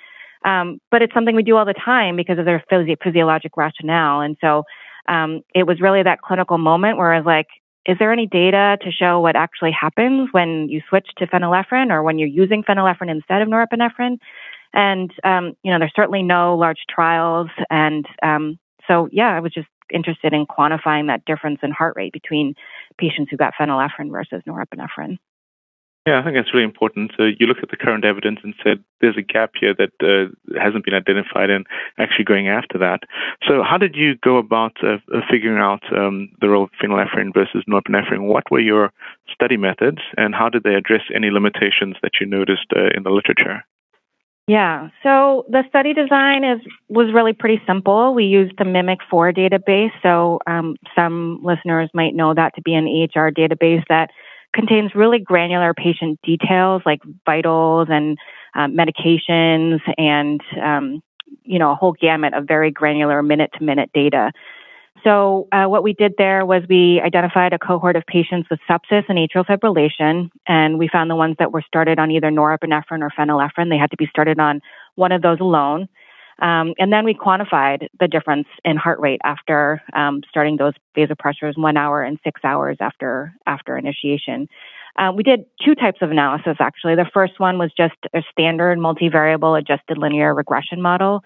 Um, 0.44 0.80
but 0.90 1.02
it's 1.02 1.14
something 1.14 1.36
we 1.36 1.44
do 1.44 1.56
all 1.56 1.66
the 1.66 1.74
time 1.74 2.16
because 2.16 2.40
of 2.40 2.46
their 2.46 2.64
physio- 2.70 2.96
physiologic 3.04 3.56
rationale. 3.56 4.22
And 4.22 4.38
so 4.42 4.64
um, 5.08 5.42
it 5.54 5.68
was 5.68 5.80
really 5.80 6.04
that 6.04 6.22
clinical 6.22 6.58
moment 6.58 6.98
where 6.98 7.14
I 7.14 7.18
was 7.18 7.26
like, 7.26 7.48
is 7.86 7.98
there 8.00 8.12
any 8.12 8.28
data 8.28 8.78
to 8.82 8.92
show 8.92 9.20
what 9.20 9.36
actually 9.36 9.72
happens 9.72 10.30
when 10.32 10.70
you 10.70 10.82
switch 10.88 11.08
to 11.18 11.28
phenylephrine 11.28 11.92
or 11.92 12.04
when 12.04 12.20
you're 12.20 12.28
using 12.28 12.64
phenylephrine 12.64 13.10
instead 13.10 13.42
of 13.42 13.48
norepinephrine? 13.48 14.18
And, 14.74 15.12
um, 15.24 15.54
you 15.64 15.72
know, 15.72 15.80
there's 15.80 15.94
certainly 15.96 16.24
no 16.24 16.56
large 16.56 16.80
trials. 16.90 17.50
And 17.70 18.06
um, 18.24 18.60
so, 18.88 19.10
yeah, 19.12 19.30
I 19.36 19.40
was 19.40 19.54
just 19.54 19.68
interested 19.94 20.34
in 20.34 20.46
quantifying 20.46 21.08
that 21.08 21.26
difference 21.26 21.60
in 21.64 21.72
heart 21.72 21.96
rate 21.96 22.14
between 22.14 22.56
patients 22.98 23.30
who 23.30 23.38
got 23.38 23.54
phenylephrine 23.60 24.12
versus 24.12 24.42
norepinephrine. 24.48 25.18
Yeah, 26.08 26.20
I 26.20 26.24
think 26.24 26.36
that's 26.36 26.52
really 26.52 26.66
important. 26.66 27.12
So 27.16 27.26
you 27.26 27.46
look 27.46 27.62
at 27.62 27.70
the 27.70 27.78
current 27.78 28.06
evidence 28.06 28.40
and 28.44 28.56
said 28.64 28.84
there's 29.02 29.18
a 29.18 29.22
gap 29.22 29.52
here 29.60 29.76
that 29.78 29.94
uh, 30.02 30.34
hasn't 30.60 30.84
been 30.84 30.96
identified 30.96 31.52
and 31.52 31.68
actually 32.00 32.26
going 32.26 32.48
after 32.48 32.80
that. 32.80 33.02
So 33.48 33.62
how 33.62 33.78
did 33.78 33.96
you 33.96 34.16
go 34.24 34.38
about 34.38 34.78
uh, 34.84 34.98
figuring 35.30 35.60
out 35.60 35.84
um, 35.96 36.30
the 36.42 36.50
role 36.50 36.64
of 36.64 36.72
phenylephrine 36.82 37.36
versus 37.36 37.64
norepinephrine? 37.70 38.22
What 38.22 38.50
were 38.50 38.60
your 38.60 38.92
study 39.32 39.58
methods 39.58 40.00
and 40.18 40.34
how 40.34 40.50
did 40.50 40.64
they 40.64 40.74
address 40.74 41.02
any 41.14 41.30
limitations 41.30 41.98
that 42.02 42.14
you 42.20 42.26
noticed 42.26 42.74
uh, 42.76 42.90
in 42.98 43.04
the 43.04 43.12
literature? 43.12 43.64
Yeah, 44.52 44.90
so 45.02 45.46
the 45.48 45.64
study 45.70 45.94
design 45.94 46.44
is 46.44 46.60
was 46.90 47.14
really 47.14 47.32
pretty 47.32 47.62
simple. 47.66 48.14
We 48.14 48.26
used 48.26 48.52
the 48.58 48.66
Mimic 48.66 48.98
4 49.10 49.32
database. 49.32 49.94
So 50.04 50.40
um, 50.46 50.76
some 50.94 51.40
listeners 51.42 51.90
might 51.94 52.14
know 52.14 52.34
that 52.34 52.54
to 52.56 52.62
be 52.62 52.74
an 52.74 52.84
EHR 52.84 53.34
database 53.34 53.82
that 53.88 54.10
contains 54.54 54.94
really 54.94 55.20
granular 55.20 55.74
patient 55.74 56.20
details 56.22 56.82
like 56.86 57.00
vitals 57.26 57.88
and 57.90 58.18
um, 58.54 58.76
medications 58.76 59.80
and 59.98 60.42
um, 60.62 61.02
you 61.44 61.58
know 61.58 61.72
a 61.72 61.76
whole 61.76 61.94
gamut 61.94 62.34
of 62.34 62.46
very 62.46 62.72
granular 62.72 63.24
minute 63.24 63.52
to 63.58 63.64
minute 63.64 63.90
data. 63.94 64.34
So 65.04 65.48
uh, 65.52 65.66
what 65.66 65.84
we 65.84 65.94
did 65.94 66.14
there 66.18 66.46
was 66.46 66.64
we 66.70 67.02
identified 67.04 67.54
a 67.54 67.60
cohort 67.60 67.96
of 67.96 68.06
patients 68.06 68.50
with 68.50 68.60
sepsis 68.70 69.04
and 69.10 69.18
atrial 69.18 69.46
fibrillation, 69.46 70.30
and 70.48 70.78
we 70.78 70.88
found 70.88 71.10
the 71.10 71.16
ones 71.16 71.36
that 71.40 71.52
were 71.52 71.64
started 71.66 71.98
on 71.98 72.12
either 72.12 72.30
norepinephrine 72.30 73.02
or 73.02 73.10
phenylephrine. 73.18 73.70
They 73.70 73.78
had 73.78 73.92
to 73.92 73.98
be 73.98 74.06
started 74.08 74.40
on 74.40 74.62
one 74.96 75.12
of 75.12 75.22
those 75.22 75.40
alone. 75.40 75.88
Um, 76.40 76.74
and 76.80 76.92
then 76.92 77.06
we 77.06 77.14
quantified 77.14 77.88
the 78.00 78.08
difference 78.08 78.48
in 78.66 78.76
heart 78.76 79.00
rate 79.00 79.22
after 79.24 79.82
um, 79.94 80.22
starting 80.30 80.58
those 80.58 80.74
vasopressors 80.98 81.58
one 81.58 81.78
hour 81.78 82.04
and 82.04 82.20
six 82.24 82.42
hours 82.44 82.78
after 82.80 83.34
after 83.46 83.78
initiation. 83.78 84.48
Uh, 84.98 85.12
we 85.16 85.24
did 85.24 85.46
two 85.64 85.76
types 85.76 86.00
of 86.02 86.12
analysis 86.12 86.58
actually. 86.60 86.96
The 86.96 87.10
first 87.14 87.40
one 87.40 87.58
was 87.58 87.72
just 87.78 87.96
a 88.14 88.24
standard 88.32 88.78
multivariable 88.80 89.58
adjusted 89.58 89.98
linear 89.98 90.34
regression 90.34 90.82
model. 90.82 91.24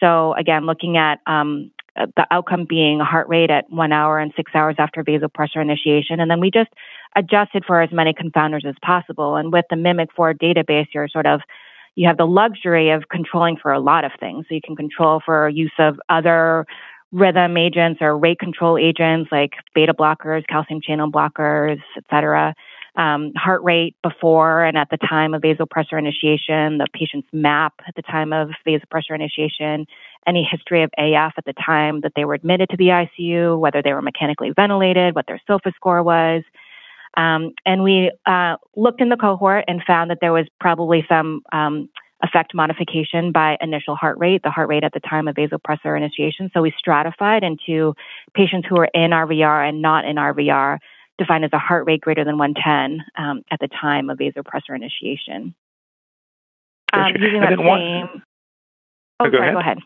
So 0.00 0.34
again, 0.34 0.66
looking 0.66 0.96
at 0.96 1.20
um, 1.26 1.70
Uh, 1.98 2.06
the 2.16 2.26
outcome 2.30 2.64
being 2.68 3.00
heart 3.00 3.28
rate 3.28 3.50
at 3.50 3.70
one 3.70 3.92
hour 3.92 4.18
and 4.18 4.32
six 4.36 4.52
hours 4.54 4.76
after 4.78 5.02
vasopressor 5.02 5.60
initiation. 5.60 6.20
And 6.20 6.30
then 6.30 6.40
we 6.40 6.50
just 6.50 6.70
adjusted 7.16 7.64
for 7.66 7.80
as 7.80 7.90
many 7.92 8.12
confounders 8.12 8.64
as 8.64 8.74
possible. 8.82 9.36
And 9.36 9.52
with 9.52 9.64
the 9.70 9.76
Mimic 9.76 10.08
4 10.14 10.34
database, 10.34 10.86
you're 10.94 11.08
sort 11.08 11.26
of 11.26 11.40
you 11.96 12.06
have 12.06 12.16
the 12.16 12.26
luxury 12.26 12.90
of 12.90 13.08
controlling 13.10 13.56
for 13.56 13.72
a 13.72 13.80
lot 13.80 14.04
of 14.04 14.12
things. 14.20 14.46
So 14.48 14.54
you 14.54 14.60
can 14.64 14.76
control 14.76 15.20
for 15.24 15.48
use 15.48 15.72
of 15.80 15.98
other 16.08 16.64
rhythm 17.10 17.56
agents 17.56 17.98
or 18.00 18.16
rate 18.16 18.38
control 18.38 18.78
agents 18.78 19.30
like 19.32 19.54
beta 19.74 19.94
blockers, 19.94 20.46
calcium 20.46 20.80
channel 20.80 21.10
blockers, 21.10 21.80
et 21.96 22.04
cetera. 22.08 22.54
Um, 22.98 23.32
heart 23.36 23.62
rate 23.62 23.94
before 24.02 24.64
and 24.64 24.76
at 24.76 24.90
the 24.90 24.96
time 24.96 25.32
of 25.32 25.40
vasopressor 25.40 25.96
initiation, 25.96 26.78
the 26.78 26.88
patient's 26.92 27.28
MAP 27.32 27.72
at 27.86 27.94
the 27.94 28.02
time 28.02 28.32
of 28.32 28.50
vasopressor 28.66 29.14
initiation, 29.14 29.86
any 30.26 30.42
history 30.42 30.82
of 30.82 30.90
AF 30.98 31.32
at 31.38 31.44
the 31.44 31.52
time 31.64 32.00
that 32.00 32.12
they 32.16 32.24
were 32.24 32.34
admitted 32.34 32.68
to 32.70 32.76
the 32.76 32.88
ICU, 32.88 33.56
whether 33.56 33.82
they 33.82 33.92
were 33.92 34.02
mechanically 34.02 34.50
ventilated, 34.50 35.14
what 35.14 35.26
their 35.28 35.40
SOFA 35.46 35.72
score 35.76 36.02
was. 36.02 36.42
Um, 37.16 37.52
and 37.64 37.84
we 37.84 38.10
uh, 38.26 38.56
looked 38.76 39.00
in 39.00 39.08
the 39.10 39.16
cohort 39.16 39.64
and 39.68 39.82
found 39.86 40.10
that 40.10 40.18
there 40.20 40.32
was 40.32 40.46
probably 40.60 41.06
some 41.08 41.42
um, 41.52 41.88
effect 42.22 42.54
modification 42.54 43.32
by 43.32 43.56
initial 43.60 43.94
heart 43.94 44.18
rate, 44.18 44.42
the 44.42 44.50
heart 44.50 44.68
rate 44.68 44.84
at 44.84 44.92
the 44.92 45.00
time 45.00 45.28
of 45.28 45.36
vasopressor 45.36 45.96
initiation. 45.96 46.50
So 46.52 46.62
we 46.62 46.72
stratified 46.76 47.44
into 47.44 47.94
patients 48.34 48.66
who 48.68 48.76
were 48.76 48.88
in 48.92 49.10
RVR 49.10 49.68
and 49.68 49.80
not 49.80 50.04
in 50.04 50.16
RVR, 50.16 50.78
defined 51.18 51.44
as 51.44 51.50
a 51.52 51.58
heart 51.58 51.86
rate 51.86 52.00
greater 52.00 52.24
than 52.24 52.38
110 52.38 53.04
um, 53.16 53.42
at 53.50 53.60
the 53.60 53.68
time 53.68 54.10
of 54.10 54.18
vasopressor 54.18 54.74
initiation. 54.74 55.54
Um, 56.92 57.12
using 57.18 57.40
that 57.40 57.58
same. 57.58 57.66
One... 57.66 58.22
Oh, 59.20 59.24
go 59.24 59.30
sorry, 59.32 59.38
ahead. 59.40 59.54
go 59.54 59.60
ahead. 59.60 59.78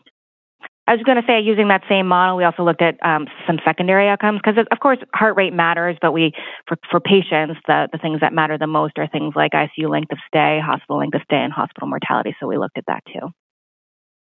I 0.85 0.93
was 0.95 1.03
going 1.03 1.15
to 1.15 1.23
say, 1.25 1.39
using 1.39 1.69
that 1.69 1.81
same 1.87 2.07
model, 2.07 2.35
we 2.35 2.43
also 2.43 2.63
looked 2.63 2.81
at 2.81 2.97
um, 3.05 3.27
some 3.47 3.57
secondary 3.63 4.09
outcomes 4.09 4.41
because, 4.43 4.65
of 4.69 4.79
course, 4.79 4.97
heart 5.13 5.37
rate 5.37 5.53
matters, 5.53 5.97
but 6.01 6.11
we, 6.11 6.33
for, 6.67 6.77
for 6.91 6.99
patients, 6.99 7.59
the, 7.67 7.87
the 7.91 7.97
things 7.97 8.19
that 8.19 8.33
matter 8.33 8.57
the 8.57 8.67
most 8.67 8.97
are 8.97 9.07
things 9.07 9.33
like 9.33 9.53
ICU 9.53 9.89
length 9.89 10.11
of 10.11 10.17
stay, 10.27 10.59
hospital 10.63 10.97
length 10.97 11.15
of 11.15 11.21
stay, 11.23 11.37
and 11.37 11.53
hospital 11.53 11.87
mortality. 11.87 12.35
So 12.39 12.47
we 12.47 12.57
looked 12.57 12.77
at 12.77 12.85
that 12.87 13.03
too. 13.05 13.31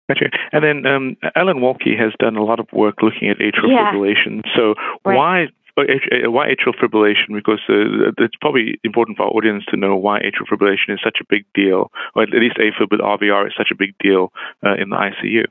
Gotcha. 0.08 0.30
And 0.52 0.64
then 0.64 0.86
um, 0.86 1.18
Allan 1.36 1.60
Walkey 1.60 1.98
has 1.98 2.14
done 2.20 2.36
a 2.36 2.44
lot 2.44 2.60
of 2.60 2.68
work 2.74 3.02
looking 3.02 3.30
at 3.30 3.38
atrial 3.38 3.70
yeah. 3.70 3.94
fibrillation. 3.94 4.44
So 4.56 4.76
right. 5.06 5.16
why 5.16 5.48
why 5.76 6.48
atrial 6.48 6.76
fibrillation? 6.76 7.34
Because 7.34 7.60
uh, 7.70 8.12
it's 8.18 8.36
probably 8.40 8.80
important 8.84 9.18
for 9.18 9.24
our 9.24 9.32
audience 9.32 9.64
to 9.70 9.78
know 9.78 9.96
why 9.96 10.20
atrial 10.20 10.48
fibrillation 10.52 10.94
is 10.94 11.00
such 11.04 11.18
a 11.22 11.26
big 11.30 11.46
deal, 11.54 11.92
or 12.16 12.24
at 12.24 12.30
least 12.30 12.58
AFib 12.58 12.92
with 12.92 13.00
RVR 13.00 13.48
is 13.48 13.54
such 13.58 13.70
a 13.72 13.76
big 13.76 13.96
deal 14.00 14.32
uh, 14.66 14.76
in 14.76 14.90
the 14.90 14.96
ICU. 14.96 15.46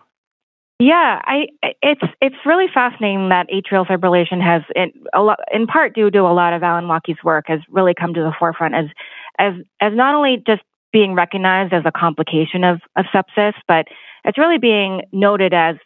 Yeah, 0.81 1.21
I 1.25 1.49
it's 1.83 2.01
it's 2.23 2.37
really 2.47 2.67
fascinating 2.73 3.29
that 3.29 3.49
atrial 3.51 3.87
fibrillation 3.87 4.43
has 4.43 4.63
in, 4.75 4.91
a 5.13 5.21
lot, 5.21 5.39
in 5.53 5.67
part 5.67 5.95
due 5.95 6.11
to 6.11 6.21
a 6.21 6.33
lot 6.33 6.55
of 6.55 6.63
Allan 6.63 6.87
Walkey's 6.87 7.23
work 7.23 7.45
has 7.49 7.61
really 7.69 7.93
come 7.93 8.15
to 8.15 8.21
the 8.21 8.33
forefront 8.39 8.75
as 8.75 8.87
as 9.39 9.53
as 9.81 9.93
not 9.95 10.15
only 10.15 10.43
just 10.47 10.63
being 10.91 11.15
recognized 11.15 11.73
as 11.75 11.83
a 11.85 11.93
complication 11.93 12.65
of, 12.65 12.81
of 12.97 13.05
sepsis, 13.15 13.53
but 13.69 13.87
it's 14.25 14.39
really 14.39 14.59
being 14.59 15.03
noted 15.13 15.55
as 15.55 15.77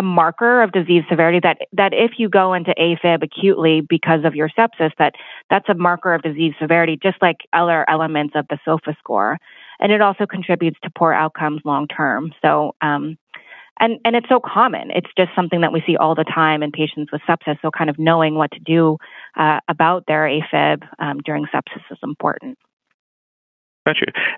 a 0.00 0.02
marker 0.02 0.62
of 0.62 0.72
disease 0.72 1.04
severity 1.10 1.40
that 1.42 1.58
that 1.74 1.92
if 1.92 2.12
you 2.16 2.30
go 2.30 2.54
into 2.54 2.74
AFib 2.80 3.22
acutely 3.22 3.82
because 3.82 4.24
of 4.24 4.34
your 4.34 4.48
sepsis, 4.48 4.92
that 4.98 5.12
that's 5.50 5.68
a 5.68 5.74
marker 5.74 6.14
of 6.14 6.22
disease 6.22 6.54
severity, 6.58 6.98
just 7.00 7.18
like 7.20 7.36
other 7.52 7.84
elements 7.88 8.32
of 8.34 8.46
the 8.48 8.58
SOFA 8.64 8.96
score, 8.98 9.36
and 9.78 9.92
it 9.92 10.00
also 10.00 10.24
contributes 10.24 10.78
to 10.82 10.90
poor 10.96 11.12
outcomes 11.12 11.60
long 11.64 11.86
term. 11.86 12.32
So. 12.40 12.74
Um, 12.80 13.18
and 13.82 13.98
and 14.04 14.14
it's 14.14 14.28
so 14.28 14.40
common. 14.40 14.90
It's 14.90 15.08
just 15.16 15.30
something 15.34 15.62
that 15.62 15.72
we 15.72 15.82
see 15.86 15.96
all 15.96 16.14
the 16.14 16.24
time 16.24 16.62
in 16.62 16.70
patients 16.70 17.10
with 17.10 17.22
sepsis. 17.26 17.56
So 17.62 17.70
kind 17.70 17.88
of 17.88 17.98
knowing 17.98 18.34
what 18.34 18.50
to 18.50 18.58
do 18.58 18.98
uh, 19.38 19.60
about 19.68 20.04
their 20.06 20.28
AFib 20.28 20.82
um, 20.98 21.20
during 21.24 21.46
sepsis 21.46 21.80
is 21.90 21.98
important. 22.02 22.58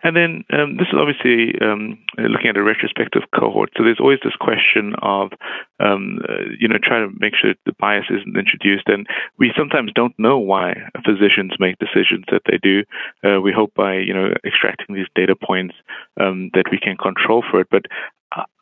And 0.02 0.16
then 0.16 0.44
um, 0.52 0.76
this 0.76 0.88
is 0.88 0.98
obviously 0.98 1.54
um, 1.60 1.98
looking 2.18 2.48
at 2.48 2.56
a 2.56 2.62
retrospective 2.62 3.22
cohort. 3.34 3.70
So 3.76 3.84
there's 3.84 4.00
always 4.00 4.18
this 4.24 4.36
question 4.36 4.94
of, 5.02 5.32
um, 5.80 6.20
uh, 6.28 6.50
you 6.58 6.68
know, 6.68 6.78
trying 6.82 7.08
to 7.08 7.16
make 7.18 7.34
sure 7.34 7.54
the 7.66 7.72
bias 7.78 8.06
isn't 8.10 8.36
introduced. 8.36 8.88
And 8.88 9.06
we 9.38 9.52
sometimes 9.56 9.92
don't 9.94 10.18
know 10.18 10.38
why 10.38 10.74
physicians 11.04 11.52
make 11.58 11.78
decisions 11.78 12.24
that 12.30 12.42
they 12.46 12.58
do. 12.62 12.84
Uh, 13.24 13.40
we 13.40 13.52
hope 13.52 13.72
by, 13.74 13.96
you 13.96 14.14
know, 14.14 14.32
extracting 14.44 14.94
these 14.94 15.06
data 15.14 15.36
points 15.36 15.74
um, 16.20 16.50
that 16.54 16.66
we 16.70 16.78
can 16.78 16.96
control 16.96 17.42
for 17.50 17.60
it. 17.60 17.68
But 17.70 17.86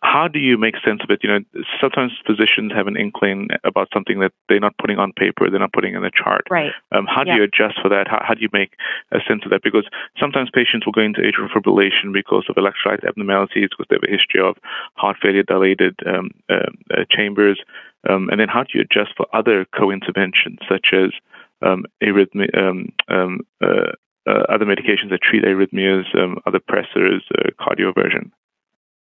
how 0.02 0.26
do 0.28 0.38
you 0.38 0.58
make 0.58 0.74
sense 0.84 1.00
of 1.04 1.10
it? 1.10 1.20
You 1.22 1.30
know, 1.30 1.40
sometimes 1.80 2.12
physicians 2.26 2.72
have 2.74 2.86
an 2.86 2.96
inkling 2.96 3.48
about 3.64 3.88
something 3.92 4.18
that 4.20 4.32
they're 4.48 4.60
not 4.60 4.76
putting 4.78 4.98
on 4.98 5.12
paper, 5.12 5.48
they're 5.50 5.60
not 5.60 5.72
putting 5.72 5.94
in 5.94 6.02
the 6.02 6.10
chart. 6.10 6.42
Right. 6.50 6.72
Um, 6.90 7.06
how 7.06 7.22
do 7.22 7.30
yeah. 7.30 7.36
you 7.36 7.42
adjust 7.44 7.80
for 7.80 7.88
that? 7.88 8.08
How, 8.08 8.22
how, 8.26 8.34
do 8.34 8.40
you 8.40 8.48
make 8.52 8.74
a 9.12 9.18
sense 9.28 9.42
of 9.44 9.50
that? 9.50 9.62
Because 9.62 9.86
sometimes 10.18 10.50
patients 10.52 10.86
will 10.86 10.92
go 10.92 11.02
into 11.02 11.20
atrial 11.20 11.48
fibrillation 11.48 12.12
because 12.12 12.46
of 12.48 12.56
electrolyte 12.56 13.06
abnormalities, 13.06 13.68
because 13.70 13.86
they 13.90 13.96
have 13.96 14.08
a 14.08 14.10
history 14.10 14.40
of 14.40 14.56
heart 14.94 15.16
failure, 15.22 15.42
dilated 15.42 15.98
um, 16.06 16.30
uh, 16.48 16.70
uh, 16.90 17.04
chambers. 17.10 17.60
Um, 18.08 18.28
and 18.30 18.40
then 18.40 18.48
how 18.48 18.62
do 18.64 18.70
you 18.74 18.80
adjust 18.80 19.12
for 19.16 19.26
other 19.32 19.66
co-interventions 19.76 20.58
such 20.68 20.88
as 20.92 21.10
um, 21.62 21.84
arrhythmia, 22.02 22.48
um, 22.56 22.88
um, 23.08 23.40
uh, 23.62 23.92
uh, 24.26 24.44
other 24.48 24.64
medications 24.64 25.10
that 25.10 25.20
treat 25.22 25.44
arrhythmias, 25.44 26.04
other 26.46 26.60
pressors, 26.60 27.20
uh, 27.38 27.50
cardioversion? 27.60 28.30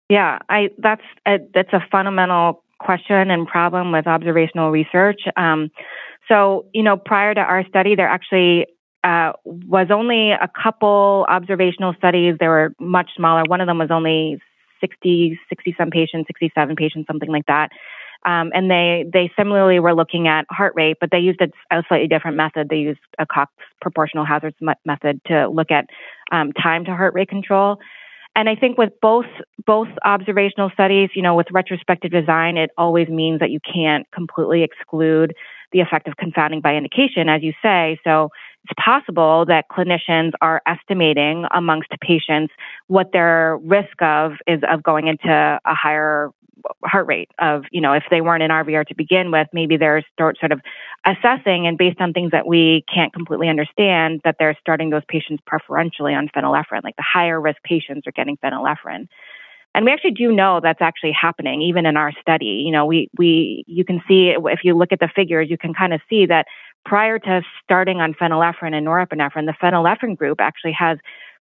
Yeah, 0.09 0.39
I 0.49 0.71
that's 0.79 1.03
a, 1.27 1.39
that's 1.55 1.73
a 1.73 1.81
fundamental 1.91 2.63
question 2.79 3.31
and 3.31 3.47
problem 3.47 3.93
with 3.93 4.07
observational 4.07 4.71
research. 4.71 5.23
Um, 5.37 5.71
so, 6.29 6.67
you 6.73 6.83
know, 6.83 6.97
prior 6.97 7.35
to 7.35 7.41
our 7.41 7.67
study, 7.69 7.95
there 7.95 8.09
actually 8.09 8.67
uh, 9.05 9.33
was 9.45 9.89
only 9.91 10.31
a 10.31 10.49
couple 10.63 11.27
observational 11.29 11.95
studies. 11.99 12.37
They 12.39 12.49
were 12.49 12.75
much 12.79 13.11
smaller. 13.17 13.45
One 13.47 13.61
of 13.61 13.67
them 13.67 13.79
was 13.79 13.91
only 13.91 14.41
60, 14.81 15.39
60 15.49 15.75
some 15.79 15.91
patients, 15.91 16.27
67 16.29 16.77
patients, 16.77 17.07
something 17.07 17.31
like 17.31 17.47
that. 17.47 17.71
Um, 18.25 18.53
and 18.55 18.71
they, 18.71 19.05
they 19.13 19.33
similarly 19.37 19.81
were 19.81 19.95
looking 19.95 20.29
at 20.29 20.47
heart 20.49 20.75
rate, 20.77 20.99
but 21.01 21.11
they 21.11 21.19
used 21.19 21.41
a, 21.41 21.49
a 21.77 21.83
slightly 21.89 22.07
different 22.07 22.37
method. 22.37 22.69
They 22.69 22.77
used 22.77 23.01
a 23.19 23.27
Cox 23.27 23.53
proportional 23.81 24.25
hazards 24.25 24.57
method 24.85 25.21
to 25.27 25.49
look 25.49 25.73
at 25.73 25.87
um, 26.31 26.53
time 26.53 26.85
to 26.85 26.93
heart 26.93 27.15
rate 27.15 27.29
control. 27.29 27.79
And 28.35 28.49
I 28.49 28.55
think 28.55 28.79
with 28.79 28.93
both 29.01 29.27
both 29.67 29.89
observational 30.05 30.71
studies, 30.71 31.11
you 31.15 31.23
know, 31.23 31.35
with 31.35 31.49
retrospective 31.53 32.11
design, 32.11 32.57
it 32.57 32.71
always 32.79 33.09
means 33.09 33.41
that 33.41 33.51
you 33.51 33.61
can't 33.61 34.11
completely 34.11 34.63
exclude 34.63 35.35
the 35.73 35.81
effect 35.81 36.09
of 36.09 36.17
confounding 36.17 36.61
by 36.61 36.75
indication, 36.75 37.29
as 37.29 37.43
you 37.43 37.53
say. 37.63 37.99
So 38.05 38.31
it's 38.65 38.73
possible 38.83 39.45
that 39.47 39.67
clinicians 39.71 40.33
are 40.41 40.63
estimating 40.67 41.45
amongst 41.55 41.91
patients 42.01 42.53
what 42.87 43.11
their 43.13 43.59
risk 43.63 44.01
of 44.01 44.33
is 44.47 44.61
of 44.71 44.83
going 44.83 45.09
into 45.09 45.29
a 45.65 45.75
higher 45.75 46.31
heart 46.85 47.07
rate 47.07 47.31
of, 47.39 47.65
you 47.71 47.81
know, 47.81 47.93
if 47.93 48.05
they 48.11 48.21
weren't 48.21 48.43
in 48.43 48.51
RVR 48.51 48.87
to 48.87 48.95
begin 48.95 49.31
with, 49.31 49.49
maybe 49.53 49.77
they're 49.77 50.03
start 50.13 50.39
sort 50.39 50.53
of 50.53 50.61
assessing 51.07 51.67
and 51.67 51.79
based 51.79 52.01
on 52.01 52.13
things 52.13 52.31
that 52.33 52.47
we 52.47 52.85
can't 52.93 53.13
completely 53.13 53.49
understand 53.49 54.21
that 54.25 54.37
they're 54.39 54.57
starting 54.61 54.91
those 54.91 55.03
patients 55.09 55.43
preferentially 55.47 56.15
on 56.15 56.29
phenylephrine, 56.29 56.85
like 56.85 56.97
the 56.97 57.05
higher 57.11 57.41
risk 57.41 57.63
patients 57.63 58.07
are 58.07 58.13
getting 58.13 58.37
phenylephrine. 58.39 59.09
And 59.75 59.87
we 59.87 59.93
actually 59.93 60.13
do 60.13 60.33
know 60.33 60.61
that's 60.63 60.83
actually 60.83 61.13
happening 61.13 61.63
even 61.63 61.87
in 61.87 61.97
our 61.97 62.13
study. 62.21 62.63
You 62.67 62.73
know, 62.73 62.85
we, 62.85 63.09
we, 63.17 63.65
you 63.67 63.85
can 63.85 64.03
see 64.07 64.35
if 64.37 64.61
you 64.65 64.77
look 64.77 64.93
at 64.93 65.01
the 65.01 65.09
figures, 65.15 65.49
you 65.49 65.57
can 65.57 65.73
kind 65.73 65.95
of 65.95 66.01
see 66.11 66.27
that 66.27 66.47
prior 66.85 67.19
to 67.19 67.43
starting 67.65 68.01
on 68.01 68.13
phenylephrine 68.15 68.75
and 68.75 68.87
norepinephrine, 68.87 69.47
the 69.47 69.55
phenylephrine 69.63 70.17
group 70.17 70.41
actually 70.41 70.73
has 70.73 70.99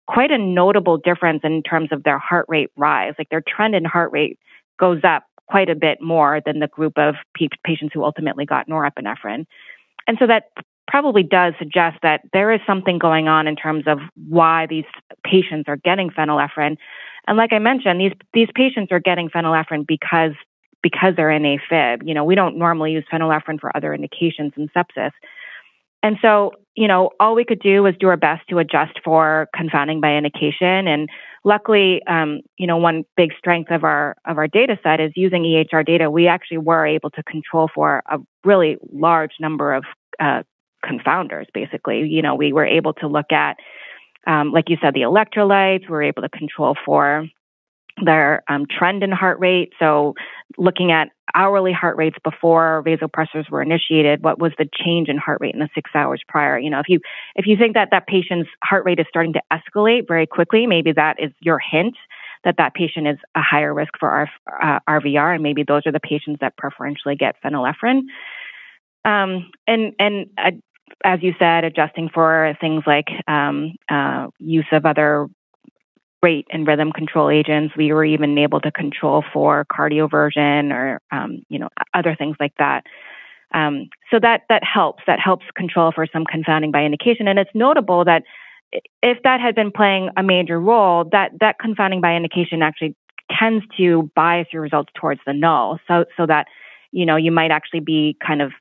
quite 0.07 0.31
a 0.31 0.39
notable 0.39 0.97
difference 0.97 1.41
in 1.45 1.63
terms 1.63 1.91
of 1.93 2.03
their 2.03 2.19
heart 2.19 2.47
rate 2.49 2.71
rise. 2.77 3.15
Like 3.19 3.29
their 3.29 3.43
trend 3.43 3.75
in 3.75 3.85
heart 3.85 4.13
rate 4.13 4.39
goes 4.79 5.01
up 5.05 5.25
quite 5.49 5.69
a 5.69 5.75
bit 5.75 6.01
more 6.01 6.41
than 6.45 6.59
the 6.59 6.67
group 6.67 6.99
of 6.99 7.15
patients 7.65 7.93
who 7.95 8.05
ultimately 8.05 8.45
got 8.45 8.69
norepinephrine. 8.69 9.47
And 10.07 10.17
so 10.19 10.27
that 10.27 10.51
probably 10.89 11.23
does 11.23 11.55
suggest 11.59 11.99
that 12.03 12.21
there 12.33 12.53
is 12.53 12.61
something 12.67 12.99
going 12.99 13.29
on 13.29 13.47
in 13.47 13.57
terms 13.57 13.85
of 13.87 13.99
why 14.29 14.67
these 14.67 14.85
patients 15.25 15.69
are 15.69 15.77
getting 15.77 16.11
phenylephrine. 16.11 16.77
And 17.27 17.37
like 17.37 17.53
I 17.53 17.59
mentioned, 17.59 18.01
these 18.01 18.13
these 18.33 18.49
patients 18.55 18.93
are 18.93 19.01
getting 19.01 19.29
phenylephrine 19.29 19.87
because 19.87 20.33
because 20.83 21.15
they're 21.17 21.31
in 21.31 21.43
AFib. 21.43 22.07
You 22.07 22.15
know, 22.15 22.25
we 22.25 22.37
don't 22.37 22.57
normally 22.57 22.93
use 22.93 23.05
phenylephrine 23.13 23.61
for 23.61 23.77
other 23.77 23.93
indications 23.93 24.53
in 24.57 24.69
sepsis. 24.69 25.11
And 26.03 26.17
so, 26.23 26.53
you 26.77 26.87
know, 26.87 27.11
all 27.19 27.35
we 27.35 27.45
could 27.45 27.61
do 27.61 27.83
was 27.83 27.95
do 27.99 28.09
our 28.09 28.19
best 28.19 28.47
to 28.51 28.59
adjust 28.59 29.01
for 29.03 29.49
confounding 29.57 30.01
by 30.01 30.15
indication. 30.15 30.87
And 30.87 31.09
luckily, 31.43 32.03
um, 32.07 32.43
you 32.59 32.67
know, 32.67 32.77
one 32.77 33.05
big 33.17 33.33
strength 33.39 33.71
of 33.71 33.83
our 33.83 34.15
of 34.27 34.37
our 34.37 34.47
data 34.47 34.79
set 34.83 35.01
is 35.01 35.13
using 35.17 35.43
EHR 35.43 35.85
data. 35.85 36.11
We 36.11 36.29
actually 36.29 36.59
were 36.59 36.87
able 36.87 37.11
to 37.11 37.23
control 37.23 37.71
for 37.75 38.03
a 38.11 38.19
really 38.45 38.77
large 38.93 39.33
number 39.41 39.73
of 39.73 39.85
uh, 40.21 40.43
confounders. 40.85 41.47
Basically, 41.55 42.07
you 42.07 42.21
know, 42.21 42.35
we 42.35 42.53
were 42.53 42.67
able 42.67 42.93
to 42.95 43.09
look 43.09 43.33
at, 43.33 43.57
um, 44.27 44.53
like 44.53 44.69
you 44.69 44.77
said, 44.83 44.93
the 44.93 45.01
electrolytes. 45.01 45.89
We 45.89 45.89
were 45.89 46.03
able 46.03 46.23
to 46.23 46.29
control 46.29 46.77
for 46.85 47.27
their 48.05 48.43
um, 48.49 48.67
trend 48.67 49.03
in 49.03 49.11
heart 49.11 49.39
rate. 49.41 49.73
So, 49.79 50.15
looking 50.59 50.93
at 50.93 51.09
hourly 51.35 51.73
heart 51.73 51.97
rates 51.97 52.17
before 52.23 52.83
vasopressors 52.87 53.51
were 53.51 53.63
initiated, 53.63 54.23
what 54.23 54.39
was 54.39 54.53
the 54.59 54.69
change 54.73 55.09
in 55.09 55.19
heart 55.19 55.39
rate 55.41 55.55
in 55.55 55.61
the 55.61 55.69
six 55.75 55.91
hours 55.95 56.23
prior? 56.29 56.59
You 56.59 56.71
know, 56.71 56.81
if 56.81 56.89
you 56.89 57.01
if 57.35 57.47
you 57.47 57.57
think 57.57 57.75
that 57.75 57.89
that 57.91 58.07
patient's 58.07 58.51
heart 58.63 58.85
rate 58.85 59.01
is 59.01 59.07
starting 59.09 59.33
to 59.35 59.43
escalate 59.53 60.07
very 60.07 60.27
quickly, 60.27 60.67
maybe 60.67 60.93
that 60.93 61.17
is 61.19 61.33
your 61.41 61.59
hint 61.59 61.97
that 62.45 62.57
that 62.59 62.75
patient 62.75 63.09
is 63.09 63.19
a 63.35 63.43
higher 63.43 63.75
risk 63.75 63.93
for 63.99 64.09
our, 64.09 64.31
uh, 64.63 64.79
RVR, 64.89 65.35
and 65.35 65.43
maybe 65.43 65.65
those 65.65 65.83
are 65.85 65.93
the 65.93 66.01
patients 66.01 66.39
that 66.41 66.57
preferentially 66.57 67.17
get 67.17 67.35
phenylephrine. 67.45 68.03
Um, 69.05 69.51
and 69.67 69.93
and 69.99 70.27
uh, 70.39 70.53
as 71.05 71.21
you 71.23 71.35
said, 71.39 71.65
adjusting 71.65 72.09
for 72.13 72.57
things 72.61 72.85
like 72.87 73.09
um, 73.29 73.75
uh, 73.91 74.29
use 74.39 74.67
of 74.73 74.87
other 74.87 75.27
rate 76.23 76.47
and 76.51 76.67
rhythm 76.67 76.93
control 76.93 77.31
agents. 77.31 77.75
We 77.77 77.93
were 77.93 78.05
even 78.05 78.37
able 78.39 78.61
to 78.61 78.73
control 78.73 79.25
for 79.33 79.65
cardioversion 79.67 80.73
or 80.73 81.01
um, 81.11 81.43
you 81.49 81.59
know 81.59 81.69
other 81.95 82.15
things 82.15 82.37
like 82.41 82.55
that. 82.59 82.85
Um, 83.55 83.89
so 84.11 84.19
that 84.21 84.43
that 84.49 84.63
helps. 84.65 85.03
That 85.07 85.21
helps 85.21 85.47
control 85.55 85.93
for 85.93 86.07
some 86.13 86.25
confounding 86.25 86.73
by 86.73 86.85
indication. 86.85 87.29
And 87.29 87.39
it's 87.39 87.51
notable 87.55 88.05
that 88.05 88.23
if 89.03 89.19
that 89.23 89.41
had 89.41 89.55
been 89.55 89.71
playing 89.71 90.11
a 90.17 90.23
major 90.23 90.61
role, 90.61 91.05
that 91.13 91.33
that 91.41 91.59
confounding 91.59 92.01
by 92.01 92.15
indication 92.15 92.63
actually 92.63 92.95
tends 93.31 93.65
to 93.77 94.11
bias 94.15 94.49
your 94.53 94.63
results 94.63 94.93
towards 94.95 95.21
the 95.27 95.33
null. 95.33 95.79
So 95.89 96.05
so 96.17 96.27
that 96.27 96.47
you 96.93 97.07
know 97.07 97.17
you 97.17 97.33
might 97.33 97.51
actually 97.51 97.81
be 97.81 98.17
kind 98.25 98.43
of 98.43 98.53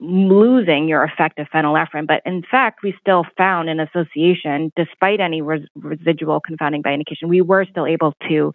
losing 0.00 0.88
your 0.88 1.04
effective 1.04 1.46
phenylephrine. 1.52 2.06
But 2.06 2.22
in 2.24 2.42
fact, 2.50 2.82
we 2.82 2.94
still 3.00 3.24
found 3.36 3.68
an 3.68 3.80
association, 3.80 4.72
despite 4.76 5.20
any 5.20 5.42
res- 5.42 5.66
residual 5.76 6.40
confounding 6.40 6.82
by 6.82 6.92
indication, 6.92 7.28
we 7.28 7.42
were 7.42 7.66
still 7.70 7.86
able 7.86 8.14
to 8.28 8.52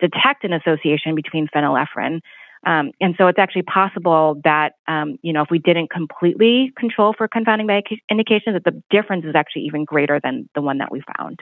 detect 0.00 0.44
an 0.44 0.52
association 0.52 1.14
between 1.14 1.48
phenylephrine 1.54 2.20
um, 2.66 2.90
and 3.00 3.14
so 3.16 3.28
it's 3.28 3.38
actually 3.38 3.62
possible 3.62 4.40
that, 4.42 4.74
um, 4.88 5.18
you 5.22 5.32
know, 5.32 5.42
if 5.42 5.50
we 5.50 5.60
didn't 5.60 5.88
completely 5.88 6.72
control 6.76 7.14
for 7.16 7.28
confounding 7.28 7.68
by 7.68 7.80
indication, 8.10 8.54
that 8.54 8.64
the 8.64 8.82
difference 8.90 9.24
is 9.24 9.36
actually 9.36 9.62
even 9.62 9.84
greater 9.84 10.20
than 10.22 10.48
the 10.54 10.60
one 10.60 10.78
that 10.78 10.90
we 10.90 11.00
found. 11.16 11.40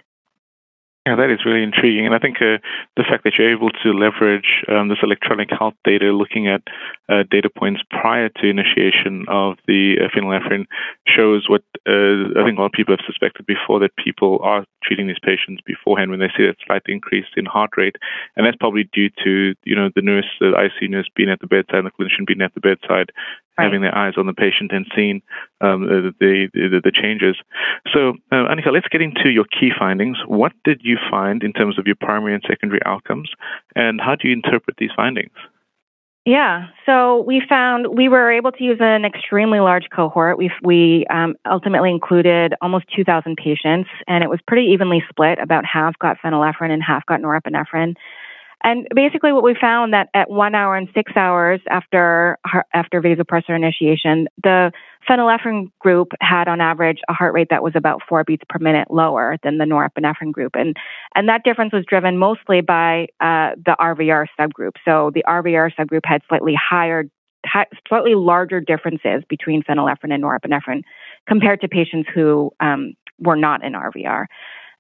Yeah, 1.06 1.16
that 1.16 1.28
is 1.28 1.44
really 1.44 1.62
intriguing. 1.62 2.06
And 2.06 2.14
I 2.14 2.18
think 2.18 2.40
uh, 2.40 2.56
the 2.96 3.04
fact 3.04 3.25
that 3.25 3.34
you're 3.37 3.52
able 3.52 3.68
to 3.68 3.92
leverage 3.92 4.64
um, 4.68 4.88
this 4.88 5.02
electronic 5.02 5.50
health 5.50 5.75
data, 5.84 6.12
looking 6.16 6.49
at 6.49 6.62
uh, 7.11 7.25
data 7.30 7.50
points 7.50 7.82
prior 7.90 8.30
to 8.30 8.49
initiation 8.49 9.26
of 9.28 9.58
the 9.66 9.96
uh, 10.00 10.08
phenylephrine, 10.08 10.64
shows 11.06 11.44
what 11.46 11.61
uh, 11.87 12.32
I 12.40 12.44
think 12.49 12.56
a 12.56 12.62
lot 12.62 12.73
of 12.73 12.73
people 12.73 12.96
have 12.96 13.04
suspected 13.04 13.44
before 13.44 13.80
that 13.80 13.94
people 13.96 14.38
are 14.42 14.64
treating 14.82 15.06
these 15.06 15.20
patients 15.23 15.61
beforehand 15.66 16.11
when 16.11 16.20
they 16.20 16.32
see 16.34 16.46
that 16.46 16.56
slight 16.66 16.82
increase 16.87 17.26
in 17.37 17.44
heart 17.44 17.76
rate. 17.76 17.96
And 18.37 18.46
that's 18.46 18.56
probably 18.56 18.88
due 18.90 19.11
to, 19.25 19.54
you 19.64 19.76
know, 19.76 19.90
the 19.94 20.00
nurse, 20.00 20.28
the 20.40 20.52
ICU 20.56 20.88
nurse 20.88 21.11
being 21.14 21.28
at 21.28 21.40
the 21.40 21.46
bedside 21.46 21.84
and 21.84 21.87
the 21.87 21.90
clinician 21.90 22.26
being 22.26 22.40
at 22.40 22.54
the 22.54 22.61
bedside 22.61 23.12
right. 23.58 23.64
having 23.64 23.82
their 23.82 23.96
eyes 23.96 24.14
on 24.16 24.26
the 24.26 24.32
patient 24.32 24.73
and 24.73 24.87
seeing 24.94 25.23
um, 25.61 25.82
the, 25.82 26.14
the, 26.20 26.49
the, 26.52 26.80
the, 26.82 26.92
changes. 26.92 27.37
So, 27.92 28.14
uh, 28.32 28.49
Anica, 28.49 28.73
let's 28.73 28.88
get 28.88 29.02
into 29.02 29.30
your 29.30 29.44
key 29.44 29.70
findings. 29.76 30.18
What 30.26 30.52
did 30.64 30.80
you 30.82 30.99
find 31.11 31.42
in 31.42 31.52
terms 31.52 31.78
of 31.78 31.87
your 31.87 31.96
primary 31.96 32.34
and 32.34 32.42
secondary 32.49 32.80
outcomes, 32.87 33.30
and 33.75 34.00
how 34.00 34.16
do 34.16 34.28
you 34.28 34.34
interpret 34.34 34.76
these 34.78 34.90
findings? 34.94 35.32
Yeah, 36.26 36.68
so 36.87 37.20
we 37.26 37.42
found 37.46 37.99
we 37.99 38.08
were 38.08 38.32
able 38.32 38.50
to 38.52 38.64
use 38.64 38.78
an 38.80 39.04
extremely 39.04 39.61
large 39.61 39.90
cohort. 39.94 40.38
We 40.38 40.50
we 40.62 41.04
um, 41.11 41.34
ultimately 41.44 41.90
included 41.90 42.54
almost 42.62 42.87
2,000 42.96 43.37
patients, 43.37 43.90
and 44.08 44.25
it 44.25 44.30
was 44.30 44.40
pretty 44.46 44.68
evenly 44.68 45.04
split. 45.11 45.38
About 45.38 45.66
half 45.66 45.99
got 45.99 46.16
phenylephrine 46.25 46.70
and 46.70 46.82
half 46.82 47.04
got 47.04 47.20
norepinephrine. 47.20 47.94
And 48.64 48.88
basically, 48.94 49.30
what 49.30 49.44
we 49.44 49.54
found 49.61 49.92
that 49.92 50.09
at 50.14 50.30
one 50.30 50.54
hour 50.54 50.75
and 50.75 50.88
six 50.94 51.12
hours 51.14 51.61
after 51.68 52.38
after 52.73 53.02
vasopressor 53.02 53.54
initiation, 53.54 54.26
the 54.42 54.73
phenylephrine 55.06 55.71
group 55.80 56.12
had 56.23 56.49
on 56.49 56.62
average 56.62 57.00
a 57.06 57.12
heart 57.12 57.35
rate 57.35 57.49
that 57.50 57.62
was 57.62 57.75
about 57.76 58.00
four 58.09 58.25
beats 58.25 58.42
per 58.49 58.59
minute 58.59 58.90
lower 58.90 59.37
than 59.42 59.59
the 59.59 59.66
norepinephrine 59.66 60.33
group, 60.33 60.52
and 60.54 60.78
and 61.14 61.28
that 61.28 61.44
difference 61.44 61.75
was 61.75 61.85
driven 61.87 62.16
mostly 62.16 62.62
by 62.62 63.06
uh, 63.21 63.50
the 63.54 63.76
RVR 63.78 64.26
subgroup. 64.40 64.73
So 64.87 65.11
the 65.14 65.23
RVR 65.28 65.71
subgroup 65.78 66.06
had 66.06 66.23
slightly 66.26 66.54
higher, 66.54 67.04
slightly 67.87 68.14
larger 68.14 68.61
differences 68.61 69.23
between 69.28 69.62
phenylephrine 69.62 70.14
and 70.14 70.25
norepinephrine 70.25 70.85
compared 71.28 71.61
to 71.61 71.68
patients 71.68 72.09
who 72.14 72.50
um, 72.61 72.94
were 73.18 73.37
not 73.37 73.62
in 73.62 73.74
RVR. 73.74 74.24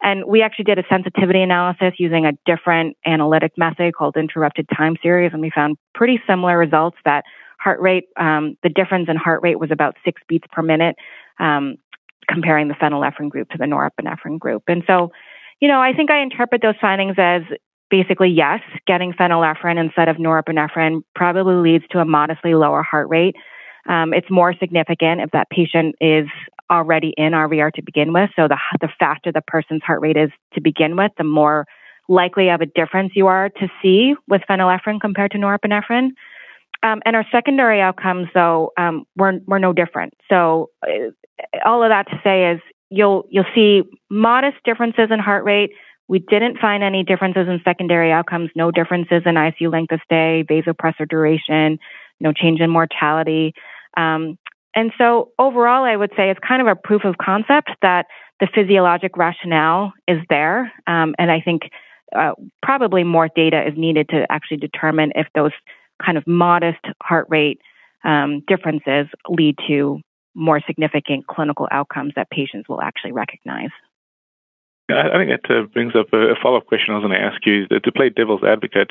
And 0.02 0.24
we 0.26 0.42
actually 0.42 0.64
did 0.64 0.78
a 0.78 0.84
sensitivity 0.88 1.42
analysis 1.42 1.94
using 1.98 2.26
a 2.26 2.32
different 2.44 2.96
analytic 3.06 3.52
method 3.56 3.94
called 3.94 4.16
interrupted 4.16 4.68
time 4.76 4.96
series, 5.02 5.32
and 5.32 5.40
we 5.40 5.50
found 5.50 5.76
pretty 5.94 6.20
similar 6.26 6.58
results 6.58 6.98
that 7.04 7.24
heart 7.58 7.80
rate, 7.80 8.04
um, 8.18 8.56
the 8.62 8.68
difference 8.68 9.08
in 9.08 9.16
heart 9.16 9.40
rate 9.42 9.58
was 9.58 9.70
about 9.70 9.96
six 10.04 10.20
beats 10.28 10.46
per 10.52 10.62
minute, 10.62 10.96
um, 11.40 11.76
comparing 12.28 12.68
the 12.68 12.74
phenylephrine 12.74 13.30
group 13.30 13.48
to 13.50 13.58
the 13.58 13.64
norepinephrine 13.64 14.38
group. 14.38 14.62
And 14.68 14.82
so, 14.86 15.10
you 15.60 15.68
know, 15.68 15.80
I 15.80 15.92
think 15.92 16.10
I 16.10 16.20
interpret 16.20 16.60
those 16.62 16.74
findings 16.80 17.14
as 17.18 17.42
basically 17.90 18.28
yes, 18.28 18.60
getting 18.86 19.12
phenylephrine 19.12 19.78
instead 19.78 20.08
of 20.08 20.16
norepinephrine 20.16 21.02
probably 21.14 21.54
leads 21.54 21.84
to 21.90 22.00
a 22.00 22.04
modestly 22.04 22.54
lower 22.54 22.82
heart 22.82 23.08
rate. 23.08 23.36
Um, 23.88 24.12
it's 24.12 24.30
more 24.30 24.54
significant 24.58 25.20
if 25.20 25.30
that 25.32 25.50
patient 25.50 25.94
is 26.00 26.26
already 26.70 27.14
in 27.16 27.32
RVR 27.32 27.72
to 27.72 27.82
begin 27.82 28.12
with. 28.12 28.30
So 28.36 28.48
the, 28.48 28.58
the 28.80 28.88
faster 28.98 29.32
the 29.32 29.42
person's 29.46 29.82
heart 29.82 30.00
rate 30.00 30.16
is 30.16 30.30
to 30.54 30.60
begin 30.60 30.96
with, 30.96 31.12
the 31.18 31.24
more 31.24 31.66
likely 32.08 32.50
of 32.50 32.60
a 32.60 32.66
difference 32.66 33.12
you 33.14 33.26
are 33.26 33.48
to 33.48 33.68
see 33.82 34.14
with 34.28 34.42
phenylephrine 34.48 35.00
compared 35.00 35.30
to 35.32 35.38
norepinephrine. 35.38 36.10
Um, 36.82 37.00
and 37.06 37.16
our 37.16 37.24
secondary 37.32 37.80
outcomes, 37.80 38.28
though, 38.34 38.72
um, 38.76 39.06
were, 39.16 39.40
were 39.46 39.58
no 39.58 39.72
different. 39.72 40.12
So 40.28 40.70
uh, 40.86 41.10
all 41.64 41.82
of 41.82 41.88
that 41.88 42.08
to 42.10 42.20
say 42.22 42.52
is 42.52 42.60
you'll 42.90 43.24
you'll 43.30 43.44
see 43.54 43.82
modest 44.10 44.58
differences 44.64 45.08
in 45.10 45.18
heart 45.18 45.44
rate. 45.44 45.70
We 46.06 46.18
didn't 46.18 46.58
find 46.58 46.82
any 46.82 47.02
differences 47.02 47.48
in 47.48 47.60
secondary 47.64 48.12
outcomes, 48.12 48.50
no 48.54 48.70
differences 48.70 49.22
in 49.24 49.34
ICU 49.34 49.72
length 49.72 49.92
of 49.92 50.00
stay, 50.04 50.44
vasopressor 50.48 51.08
duration, 51.08 51.78
no 52.20 52.32
change 52.32 52.60
in 52.60 52.70
mortality. 52.70 53.54
Um, 53.96 54.38
and 54.74 54.92
so 54.98 55.30
overall, 55.38 55.84
I 55.84 55.96
would 55.96 56.10
say 56.16 56.30
it's 56.30 56.40
kind 56.46 56.60
of 56.60 56.68
a 56.68 56.74
proof 56.76 57.04
of 57.04 57.16
concept 57.18 57.70
that 57.82 58.06
the 58.40 58.48
physiologic 58.52 59.16
rationale 59.16 59.92
is 60.08 60.18
there. 60.28 60.72
Um, 60.86 61.14
and 61.18 61.30
I 61.30 61.40
think 61.40 61.62
uh, 62.14 62.32
probably 62.62 63.04
more 63.04 63.28
data 63.34 63.66
is 63.66 63.74
needed 63.76 64.08
to 64.10 64.26
actually 64.30 64.58
determine 64.58 65.12
if 65.14 65.26
those 65.34 65.52
kind 66.04 66.18
of 66.18 66.26
modest 66.26 66.80
heart 67.02 67.26
rate 67.28 67.60
um, 68.04 68.42
differences 68.46 69.06
lead 69.28 69.56
to 69.68 70.00
more 70.34 70.60
significant 70.66 71.26
clinical 71.26 71.68
outcomes 71.70 72.12
that 72.16 72.28
patients 72.30 72.68
will 72.68 72.80
actually 72.80 73.12
recognize. 73.12 73.70
I 74.90 75.16
think 75.16 75.30
that 75.30 75.50
uh, 75.50 75.62
brings 75.72 75.94
up 75.96 76.08
a, 76.12 76.34
follow 76.42 76.58
up 76.58 76.66
question 76.66 76.92
I 76.92 76.98
was 76.98 77.06
going 77.06 77.18
to 77.18 77.24
ask 77.24 77.46
you. 77.46 77.66
To 77.68 77.92
play 77.92 78.10
devil's 78.10 78.42
advocate, 78.44 78.90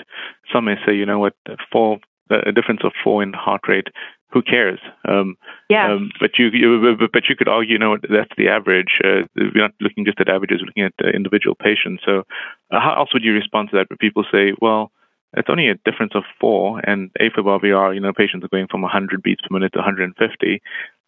some 0.51 0.65
may 0.65 0.75
say, 0.85 0.95
you 0.95 1.05
know 1.05 1.19
what, 1.19 1.35
four, 1.71 1.99
a 2.31 2.51
difference 2.51 2.81
of 2.83 2.93
four 3.03 3.21
in 3.21 3.33
heart 3.33 3.61
rate 3.67 3.87
who 4.33 4.41
cares? 4.41 4.79
Um, 5.07 5.37
yeah. 5.69 5.93
Um, 5.93 6.09
but 6.19 6.31
you, 6.39 6.47
you, 6.47 6.97
but 7.13 7.29
you 7.29 7.35
could 7.35 7.47
argue, 7.47 7.73
you 7.73 7.79
know, 7.79 7.97
that's 7.97 8.31
the 8.35 8.49
average. 8.49 8.99
Uh, 9.03 9.27
we're 9.35 9.51
not 9.53 9.71
looking 9.79 10.05
just 10.05 10.19
at 10.19 10.27
averages; 10.27 10.61
we're 10.61 10.67
looking 10.67 10.83
at 10.83 11.05
uh, 11.05 11.09
individual 11.09 11.55
patients. 11.55 12.01
So, 12.03 12.23
uh, 12.71 12.79
how 12.79 12.95
else 12.97 13.13
would 13.13 13.23
you 13.23 13.33
respond 13.33 13.69
to 13.69 13.77
that? 13.77 13.89
Where 13.89 13.97
people 13.97 14.25
say, 14.31 14.53
well, 14.59 14.91
it's 15.37 15.49
only 15.49 15.69
a 15.69 15.75
difference 15.85 16.13
of 16.15 16.23
four, 16.41 16.79
and 16.79 17.11
AFib 17.21 17.45
RVR, 17.45 17.93
you 17.93 18.01
know, 18.01 18.13
patients 18.13 18.43
are 18.43 18.49
going 18.49 18.67
from 18.69 18.81
100 18.81 19.21
beats 19.21 19.41
per 19.41 19.53
minute 19.53 19.73
to 19.73 19.79
150. 19.79 20.61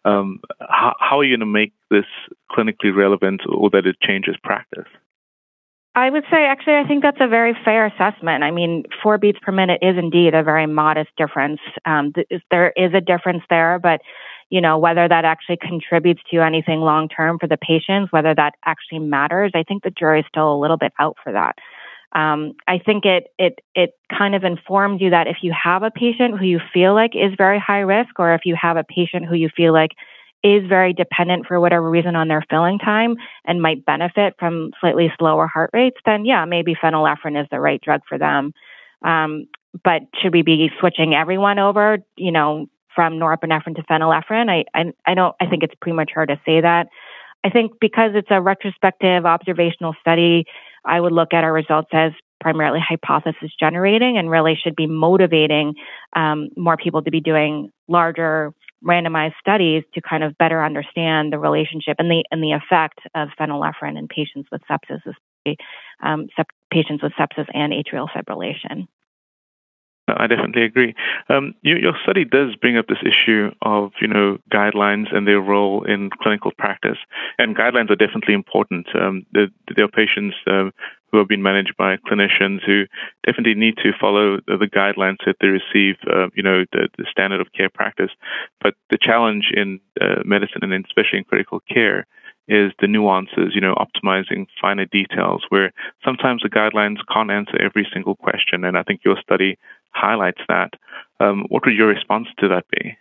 Um, 0.04 0.40
how, 0.60 0.94
how 1.00 1.18
are 1.18 1.24
you 1.24 1.36
going 1.36 1.40
to 1.40 1.46
make 1.46 1.72
this 1.90 2.06
clinically 2.50 2.94
relevant, 2.94 3.42
or 3.48 3.70
that 3.70 3.86
it 3.86 3.96
changes 4.00 4.36
practice? 4.42 4.86
I 5.96 6.10
would 6.10 6.24
say, 6.30 6.44
actually, 6.44 6.74
I 6.74 6.84
think 6.86 7.02
that's 7.02 7.20
a 7.20 7.26
very 7.26 7.56
fair 7.64 7.86
assessment. 7.86 8.44
I 8.44 8.50
mean, 8.50 8.84
four 9.02 9.16
beats 9.16 9.38
per 9.40 9.50
minute 9.50 9.78
is 9.80 9.96
indeed 9.96 10.34
a 10.34 10.42
very 10.42 10.66
modest 10.66 11.08
difference. 11.16 11.58
Um, 11.86 12.12
th- 12.12 12.42
there 12.50 12.74
is 12.76 12.92
a 12.92 13.00
difference 13.00 13.42
there, 13.48 13.78
but 13.82 14.02
you 14.50 14.60
know 14.60 14.78
whether 14.78 15.08
that 15.08 15.24
actually 15.24 15.56
contributes 15.56 16.20
to 16.30 16.40
anything 16.42 16.80
long 16.80 17.08
term 17.08 17.38
for 17.38 17.48
the 17.48 17.56
patients, 17.56 18.12
whether 18.12 18.34
that 18.34 18.54
actually 18.66 18.98
matters, 18.98 19.52
I 19.54 19.62
think 19.62 19.82
the 19.82 19.90
jury 19.90 20.20
is 20.20 20.26
still 20.28 20.52
a 20.54 20.60
little 20.60 20.76
bit 20.76 20.92
out 21.00 21.16
for 21.24 21.32
that. 21.32 21.56
Um, 22.14 22.52
I 22.68 22.78
think 22.78 23.06
it 23.06 23.28
it 23.38 23.58
it 23.74 23.90
kind 24.16 24.34
of 24.34 24.44
informs 24.44 25.00
you 25.00 25.10
that 25.10 25.26
if 25.26 25.38
you 25.40 25.52
have 25.52 25.82
a 25.82 25.90
patient 25.90 26.38
who 26.38 26.44
you 26.44 26.60
feel 26.74 26.94
like 26.94 27.12
is 27.14 27.32
very 27.38 27.58
high 27.58 27.80
risk, 27.80 28.18
or 28.18 28.34
if 28.34 28.42
you 28.44 28.54
have 28.60 28.76
a 28.76 28.84
patient 28.84 29.24
who 29.24 29.34
you 29.34 29.48
feel 29.56 29.72
like 29.72 29.92
is 30.42 30.66
very 30.68 30.92
dependent 30.92 31.46
for 31.46 31.58
whatever 31.58 31.90
reason 31.90 32.14
on 32.14 32.28
their 32.28 32.44
filling 32.48 32.78
time 32.78 33.16
and 33.46 33.62
might 33.62 33.84
benefit 33.84 34.34
from 34.38 34.70
slightly 34.80 35.12
slower 35.18 35.46
heart 35.46 35.70
rates, 35.72 35.96
then 36.04 36.24
yeah, 36.24 36.44
maybe 36.44 36.74
phenylephrine 36.74 37.40
is 37.40 37.48
the 37.50 37.60
right 37.60 37.80
drug 37.80 38.00
for 38.08 38.18
them. 38.18 38.52
Um, 39.04 39.46
but 39.84 40.02
should 40.20 40.32
we 40.32 40.42
be 40.42 40.70
switching 40.80 41.14
everyone 41.14 41.58
over, 41.58 41.98
you 42.16 42.32
know, 42.32 42.66
from 42.94 43.14
norepinephrine 43.14 43.76
to 43.76 43.82
phenylephrine? 43.82 44.48
I, 44.48 44.64
I, 44.74 44.92
I 45.04 45.14
don't, 45.14 45.34
I 45.40 45.46
think 45.46 45.62
it's 45.62 45.74
premature 45.80 46.26
to 46.26 46.40
say 46.46 46.60
that. 46.60 46.88
I 47.44 47.50
think 47.50 47.72
because 47.80 48.12
it's 48.14 48.30
a 48.30 48.40
retrospective 48.40 49.26
observational 49.26 49.94
study, 50.00 50.46
I 50.84 51.00
would 51.00 51.12
look 51.12 51.34
at 51.34 51.44
our 51.44 51.52
results 51.52 51.90
as 51.92 52.12
primarily 52.40 52.80
hypothesis 52.86 53.50
generating 53.58 54.18
and 54.18 54.30
really 54.30 54.58
should 54.60 54.76
be 54.76 54.86
motivating 54.86 55.74
um, 56.14 56.48
more 56.56 56.76
people 56.76 57.02
to 57.02 57.10
be 57.10 57.20
doing 57.20 57.70
larger 57.88 58.52
randomized 58.84 59.34
studies 59.40 59.84
to 59.94 60.00
kind 60.00 60.22
of 60.22 60.36
better 60.38 60.64
understand 60.64 61.32
the 61.32 61.38
relationship 61.38 61.96
and 61.98 62.10
the 62.10 62.24
and 62.30 62.42
the 62.42 62.52
effect 62.52 63.00
of 63.14 63.28
phenylephrine 63.38 63.98
in 63.98 64.08
patients 64.08 64.48
with 64.50 64.62
sepsis, 64.70 65.00
um, 66.02 66.28
sep- 66.36 66.50
patients 66.70 67.02
with 67.02 67.12
sepsis 67.12 67.46
and 67.54 67.72
atrial 67.72 68.08
fibrillation. 68.08 68.86
I 70.08 70.28
definitely 70.28 70.62
agree. 70.62 70.94
Um, 71.28 71.54
you, 71.62 71.76
your 71.76 71.94
study 72.04 72.24
does 72.24 72.54
bring 72.56 72.76
up 72.76 72.86
this 72.86 73.02
issue 73.02 73.50
of 73.62 73.90
you 74.00 74.06
know 74.06 74.38
guidelines 74.52 75.14
and 75.14 75.26
their 75.26 75.40
role 75.40 75.82
in 75.82 76.10
clinical 76.22 76.52
practice, 76.56 76.98
and 77.38 77.56
guidelines 77.56 77.90
are 77.90 77.96
definitely 77.96 78.34
important. 78.34 78.86
Um, 78.94 79.26
there, 79.32 79.48
there, 79.74 79.84
are 79.84 79.88
patients 79.88 80.36
um, 80.46 80.72
who 81.10 81.18
have 81.18 81.28
been 81.28 81.42
managed 81.42 81.76
by 81.76 81.96
clinicians 81.96 82.64
who 82.64 82.84
definitely 83.24 83.54
need 83.54 83.76
to 83.78 83.92
follow 84.00 84.38
the, 84.46 84.66
guidelines 84.66 85.18
that 85.24 85.36
they 85.40 85.48
receive, 85.48 85.96
uh, 86.12 86.28
you 86.34 86.42
know, 86.42 86.64
the, 86.72 86.88
the, 86.98 87.04
standard 87.10 87.40
of 87.40 87.52
care 87.52 87.70
practice. 87.70 88.10
But 88.60 88.74
the 88.90 88.98
challenge 89.00 89.50
in 89.54 89.80
uh, 90.00 90.22
medicine 90.24 90.62
and 90.62 90.84
especially 90.84 91.18
in 91.18 91.24
critical 91.24 91.60
care 91.72 92.06
is 92.48 92.72
the 92.80 92.86
nuances, 92.86 93.52
you 93.54 93.60
know, 93.60 93.74
optimizing 93.74 94.46
finer 94.60 94.84
details 94.84 95.44
where 95.48 95.72
sometimes 96.04 96.42
the 96.42 96.48
guidelines 96.48 96.98
can't 97.12 97.30
answer 97.30 97.60
every 97.60 97.86
single 97.92 98.14
question. 98.14 98.64
And 98.64 98.76
I 98.76 98.82
think 98.82 99.00
your 99.04 99.16
study 99.20 99.58
highlights 99.90 100.42
that. 100.48 100.74
Um, 101.18 101.46
what 101.48 101.64
would 101.64 101.74
your 101.74 101.88
response 101.88 102.28
to 102.38 102.48
that 102.48 102.66
be? 102.70 102.96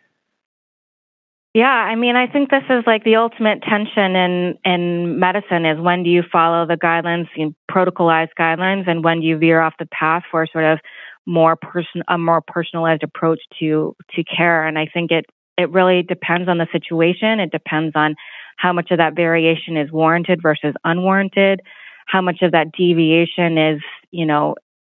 Yeah, 1.56 1.68
I 1.68 1.96
mean, 1.96 2.18
I 2.18 2.28
think 2.28 2.50
this 2.50 2.66
is 2.70 2.84
like 2.86 3.06
the 3.06 3.16
ultimate 3.16 3.64
tension 3.64 4.14
in 4.18 4.56
in 4.66 5.18
medicine 5.18 5.66
is 5.66 5.80
when 5.80 6.04
do 6.04 6.10
you 6.10 6.22
follow 6.30 6.66
the 6.68 6.76
guidelines, 6.76 7.28
you 7.38 7.56
protocolized 7.72 8.32
guidelines, 8.38 8.90
and 8.90 9.06
when 9.06 9.22
do 9.22 9.26
you 9.28 9.38
veer 9.38 9.62
off 9.62 9.74
the 9.80 9.86
path 9.86 10.24
for 10.30 10.46
sort 10.52 10.66
of 10.66 10.80
more 11.26 11.56
person 11.56 12.04
a 12.10 12.18
more 12.18 12.42
personalized 12.46 13.04
approach 13.04 13.40
to 13.60 13.96
to 14.14 14.24
care. 14.26 14.68
And 14.68 14.78
I 14.78 14.86
think 14.94 15.12
it 15.12 15.28
it 15.58 15.72
really 15.72 16.04
depends 16.04 16.50
on 16.50 16.58
the 16.58 16.68
situation. 16.74 17.40
It 17.40 17.52
depends 17.52 17.94
on 17.96 18.16
how 18.58 18.74
much 18.74 18.92
of 18.92 18.98
that 18.98 19.16
variation 19.16 19.78
is 19.78 19.90
warranted 19.94 20.42
versus 20.42 20.74
unwarranted, 20.84 21.62
how 22.08 22.20
much 22.20 22.42
of 22.42 22.52
that 22.52 22.74
deviation 22.74 23.58
is, 23.58 23.80
you 24.12 24.26
know, 24.26 24.56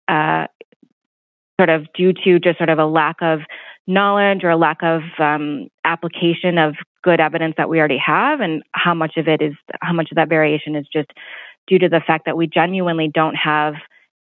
uh, 0.10 0.48
sort 1.58 1.70
of 1.70 1.86
due 1.94 2.12
to 2.26 2.38
just 2.38 2.58
sort 2.58 2.70
of 2.70 2.80
a 2.80 2.86
lack 2.86 3.16
of 3.22 3.40
knowledge 3.90 4.44
or 4.44 4.52
a 4.52 4.58
lack 4.58 4.78
of 4.84 5.02
um, 5.18 5.68
application 5.84 6.58
of 6.58 6.76
good 7.04 7.20
evidence 7.20 7.56
that 7.58 7.70
we 7.70 7.80
already 7.80 7.98
have, 7.98 8.40
and 8.40 8.62
how 8.72 8.94
much 8.94 9.18
of 9.18 9.28
it 9.28 9.42
is, 9.42 9.54
how 9.82 9.94
much 9.94 10.12
of 10.12 10.16
that 10.16 10.30
variation 10.30 10.76
is 10.76 10.86
just 10.94 11.10
due 11.68 11.80
to 11.80 11.90
the 11.90 12.02
fact 12.06 12.26
that 12.26 12.38
we 12.38 12.48
genuinely 12.48 13.10
don't 13.14 13.36
have 13.36 13.74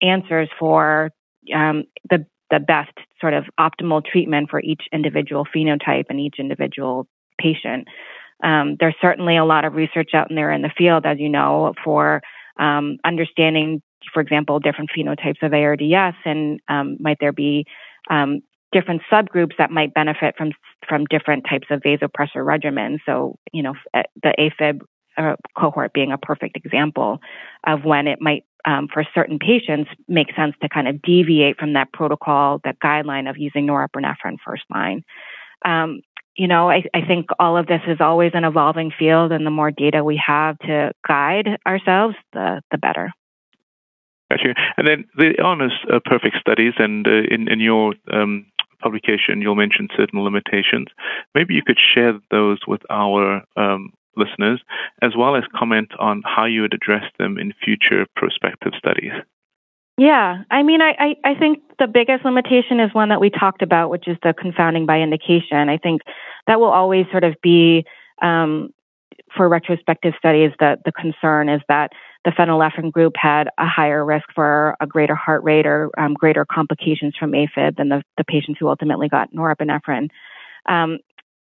answers 0.02 0.48
for 0.58 1.10
um, 1.54 1.84
the 2.08 2.24
the 2.50 2.58
best 2.58 2.92
sort 3.20 3.34
of 3.34 3.44
optimal 3.60 4.02
treatment 4.02 4.48
for 4.48 4.60
each 4.60 4.84
individual 4.90 5.46
phenotype 5.54 6.06
and 6.08 6.18
each 6.18 6.36
individual 6.38 7.06
patient. 7.38 7.86
Um, 8.42 8.76
there's 8.80 8.94
certainly 9.02 9.36
a 9.36 9.44
lot 9.44 9.66
of 9.66 9.74
research 9.74 10.10
out 10.14 10.28
there 10.30 10.50
in 10.50 10.62
the 10.62 10.70
field, 10.76 11.04
as 11.04 11.18
you 11.18 11.28
know, 11.28 11.74
for 11.84 12.22
um, 12.58 12.98
understanding, 13.04 13.82
for 14.14 14.20
example, 14.20 14.60
different 14.60 14.90
phenotypes 14.96 15.42
of 15.42 15.52
ARDS, 15.52 16.16
and 16.24 16.60
um, 16.68 16.96
might 17.00 17.18
there 17.20 17.32
be 17.32 17.66
um, 18.08 18.40
different 18.72 19.02
subgroups 19.10 19.56
that 19.58 19.70
might 19.70 19.94
benefit 19.94 20.34
from 20.36 20.52
from 20.88 21.04
different 21.06 21.44
types 21.48 21.68
of 21.70 21.80
vasopressor 21.80 22.44
regimens. 22.44 22.98
So, 23.06 23.36
you 23.52 23.62
know, 23.62 23.74
eh, 23.94 24.02
the 24.22 24.34
AFib 24.38 24.80
uh, 25.16 25.36
cohort 25.56 25.92
being 25.92 26.12
a 26.12 26.18
perfect 26.18 26.56
example 26.56 27.18
of 27.66 27.84
when 27.84 28.06
it 28.06 28.20
might, 28.20 28.44
um, 28.64 28.88
for 28.92 29.04
certain 29.14 29.38
patients, 29.38 29.90
make 30.06 30.28
sense 30.36 30.54
to 30.62 30.68
kind 30.68 30.86
of 30.86 31.02
deviate 31.02 31.58
from 31.58 31.72
that 31.72 31.92
protocol, 31.92 32.60
that 32.64 32.78
guideline 32.78 33.28
of 33.28 33.36
using 33.36 33.66
norepinephrine 33.66 34.36
first 34.44 34.62
line. 34.70 35.02
Um, 35.64 36.00
you 36.36 36.46
know, 36.46 36.70
I, 36.70 36.84
I 36.94 37.04
think 37.04 37.26
all 37.40 37.56
of 37.56 37.66
this 37.66 37.80
is 37.88 37.98
always 38.00 38.30
an 38.34 38.44
evolving 38.44 38.92
field, 38.96 39.32
and 39.32 39.44
the 39.44 39.50
more 39.50 39.72
data 39.72 40.04
we 40.04 40.22
have 40.24 40.56
to 40.60 40.92
guide 41.06 41.58
ourselves, 41.66 42.14
the 42.32 42.62
the 42.70 42.78
better. 42.78 43.10
Gotcha. 44.30 44.54
And 44.76 44.86
then 44.86 45.04
the 45.16 45.42
honors 45.42 45.72
uh, 45.92 45.98
perfect 46.04 46.36
studies, 46.40 46.74
and 46.78 47.06
uh, 47.08 47.22
in 47.28 47.48
in 47.48 47.58
your 47.58 47.94
um, 48.12 48.46
publication, 48.80 49.40
you'll 49.40 49.54
mention 49.54 49.88
certain 49.96 50.22
limitations. 50.22 50.88
Maybe 51.34 51.54
you 51.54 51.62
could 51.64 51.78
share 51.78 52.18
those 52.30 52.58
with 52.66 52.82
our 52.90 53.42
um, 53.56 53.92
listeners, 54.16 54.60
as 55.02 55.12
well 55.16 55.36
as 55.36 55.44
comment 55.56 55.92
on 55.98 56.22
how 56.24 56.44
you 56.44 56.62
would 56.62 56.74
address 56.74 57.04
them 57.18 57.38
in 57.38 57.52
future 57.64 58.06
prospective 58.16 58.72
studies. 58.76 59.12
Yeah, 59.96 60.42
I 60.50 60.62
mean, 60.62 60.80
I, 60.80 60.94
I, 60.98 61.30
I 61.32 61.34
think 61.34 61.58
the 61.80 61.88
biggest 61.88 62.24
limitation 62.24 62.78
is 62.78 62.94
one 62.94 63.08
that 63.08 63.20
we 63.20 63.30
talked 63.30 63.62
about, 63.62 63.90
which 63.90 64.06
is 64.06 64.16
the 64.22 64.32
confounding 64.32 64.86
by 64.86 65.00
indication. 65.00 65.68
I 65.68 65.76
think 65.76 66.02
that 66.46 66.60
will 66.60 66.70
always 66.70 67.06
sort 67.10 67.24
of 67.24 67.34
be 67.42 67.84
um, 68.22 68.70
for 69.36 69.48
retrospective 69.48 70.14
studies. 70.16 70.52
That 70.60 70.84
the 70.84 70.92
concern 70.92 71.48
is 71.48 71.60
that 71.68 71.90
the 72.24 72.30
phenylephrine 72.30 72.92
group 72.92 73.14
had 73.16 73.48
a 73.58 73.66
higher 73.66 74.04
risk 74.04 74.26
for 74.34 74.76
a 74.80 74.86
greater 74.86 75.14
heart 75.14 75.42
rate 75.44 75.66
or 75.66 75.90
um, 75.98 76.14
greater 76.14 76.44
complications 76.44 77.14
from 77.18 77.32
AFib 77.32 77.76
than 77.76 77.88
the, 77.88 78.02
the 78.16 78.24
patients 78.24 78.58
who 78.58 78.68
ultimately 78.68 79.08
got 79.08 79.32
norepinephrine. 79.32 80.08
Um, 80.68 80.98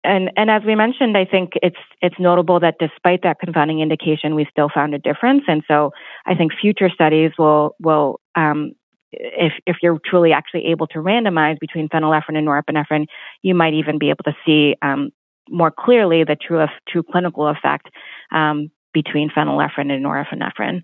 and 0.04 0.32
and 0.36 0.50
as 0.50 0.64
we 0.66 0.76
mentioned, 0.76 1.18
I 1.18 1.26
think 1.26 1.54
it's 1.62 1.78
it's 2.02 2.20
notable 2.20 2.60
that 2.60 2.76
despite 2.80 3.24
that 3.24 3.40
confounding 3.40 3.80
indication, 3.80 4.36
we 4.36 4.46
still 4.52 4.70
found 4.74 4.94
a 4.94 5.00
difference. 5.00 5.44
And 5.48 5.64
so 5.68 5.92
I 6.26 6.36
think 6.36 6.52
future 6.60 6.90
studies 6.90 7.32
will 7.38 7.76
will 7.80 8.20
um, 8.36 8.74
if 9.12 9.54
if 9.66 9.78
you're 9.82 10.00
truly 10.06 10.34
actually 10.34 10.66
able 10.66 10.88
to 10.88 11.00
randomize 11.00 11.58
between 11.60 11.88
phenylephrine 11.88 12.38
and 12.38 12.48
norepinephrine, 12.48 13.06
you 13.44 13.56
might 13.56 13.74
even 13.74 13.98
be 13.98 14.10
able 14.10 14.24
to 14.26 14.36
see 14.46 14.76
um, 14.82 15.12
more 15.50 15.72
clearly 15.72 16.24
the 16.24 16.36
true 16.36 16.66
true 16.88 17.04
clinical 17.04 17.48
effect 17.48 17.90
um, 18.32 18.70
between 18.94 19.30
phenylephrine 19.30 19.92
and 19.92 20.06
norepinephrine. 20.06 20.84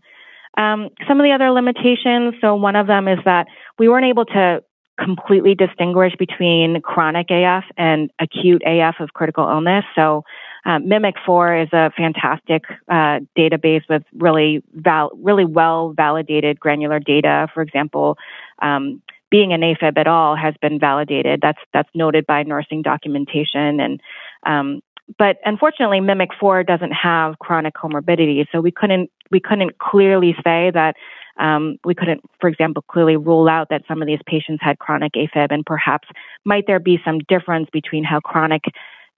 Um, 0.58 0.90
some 1.08 1.20
of 1.20 1.24
the 1.24 1.32
other 1.32 1.52
limitations. 1.52 2.36
So 2.42 2.56
one 2.56 2.76
of 2.76 2.88
them 2.88 3.08
is 3.08 3.20
that 3.26 3.48
we 3.78 3.88
weren't 3.88 4.06
able 4.06 4.26
to 4.26 4.62
completely 5.00 5.56
distinguish 5.56 6.14
between 6.18 6.82
chronic 6.82 7.28
AF 7.30 7.64
and 7.78 8.12
acute 8.20 8.62
AF 8.66 8.96
of 9.00 9.14
critical 9.14 9.48
illness. 9.48 9.86
So, 9.96 10.24
um, 10.66 10.84
Mimic4 10.84 11.64
is 11.64 11.70
a 11.72 11.90
fantastic 11.96 12.64
uh, 12.90 13.20
database 13.38 13.84
with 13.90 14.04
really 14.14 14.62
val- 14.74 15.12
really 15.16 15.46
well 15.46 15.94
validated 15.96 16.60
granular 16.60 17.00
data. 17.00 17.48
For 17.54 17.62
example, 17.62 18.18
um, 18.62 19.02
being 19.32 19.54
an 19.54 19.62
AFib 19.62 19.98
at 19.98 20.08
all 20.08 20.36
has 20.36 20.56
been 20.62 20.80
validated. 20.80 21.40
That's 21.42 21.60
that's 21.72 21.90
noted 21.96 22.26
by 22.26 22.44
nursing 22.44 22.82
documentation 22.82 23.80
and 23.80 24.02
um, 24.46 24.82
but 25.18 25.38
unfortunately, 25.46 26.00
Mimic 26.00 26.30
Four 26.40 26.64
doesn't 26.64 26.92
have 26.92 27.40
chronic 27.40 27.74
comorbidity, 27.74 28.46
so 28.52 28.62
we 28.62 28.72
couldn't 28.72 29.10
we 29.32 29.40
couldn't 29.40 29.78
clearly 29.80 30.36
say 30.44 30.72
that 30.74 30.96
um, 31.40 31.78
we 31.86 31.96
couldn't, 31.96 32.22
for 32.40 32.50
example, 32.50 32.84
clearly 32.90 33.16
rule 33.16 33.48
out 33.48 33.70
that 33.70 33.84
some 33.88 34.02
of 34.02 34.08
these 34.08 34.20
patients 34.26 34.62
had 34.62 34.78
chronic 34.80 35.14
AFib, 35.14 35.48
and 35.52 35.66
perhaps 35.66 36.08
might 36.46 36.66
there 36.68 36.80
be 36.80 37.00
some 37.06 37.20
difference 37.28 37.70
between 37.72 38.04
how 38.04 38.20
chronic 38.20 38.64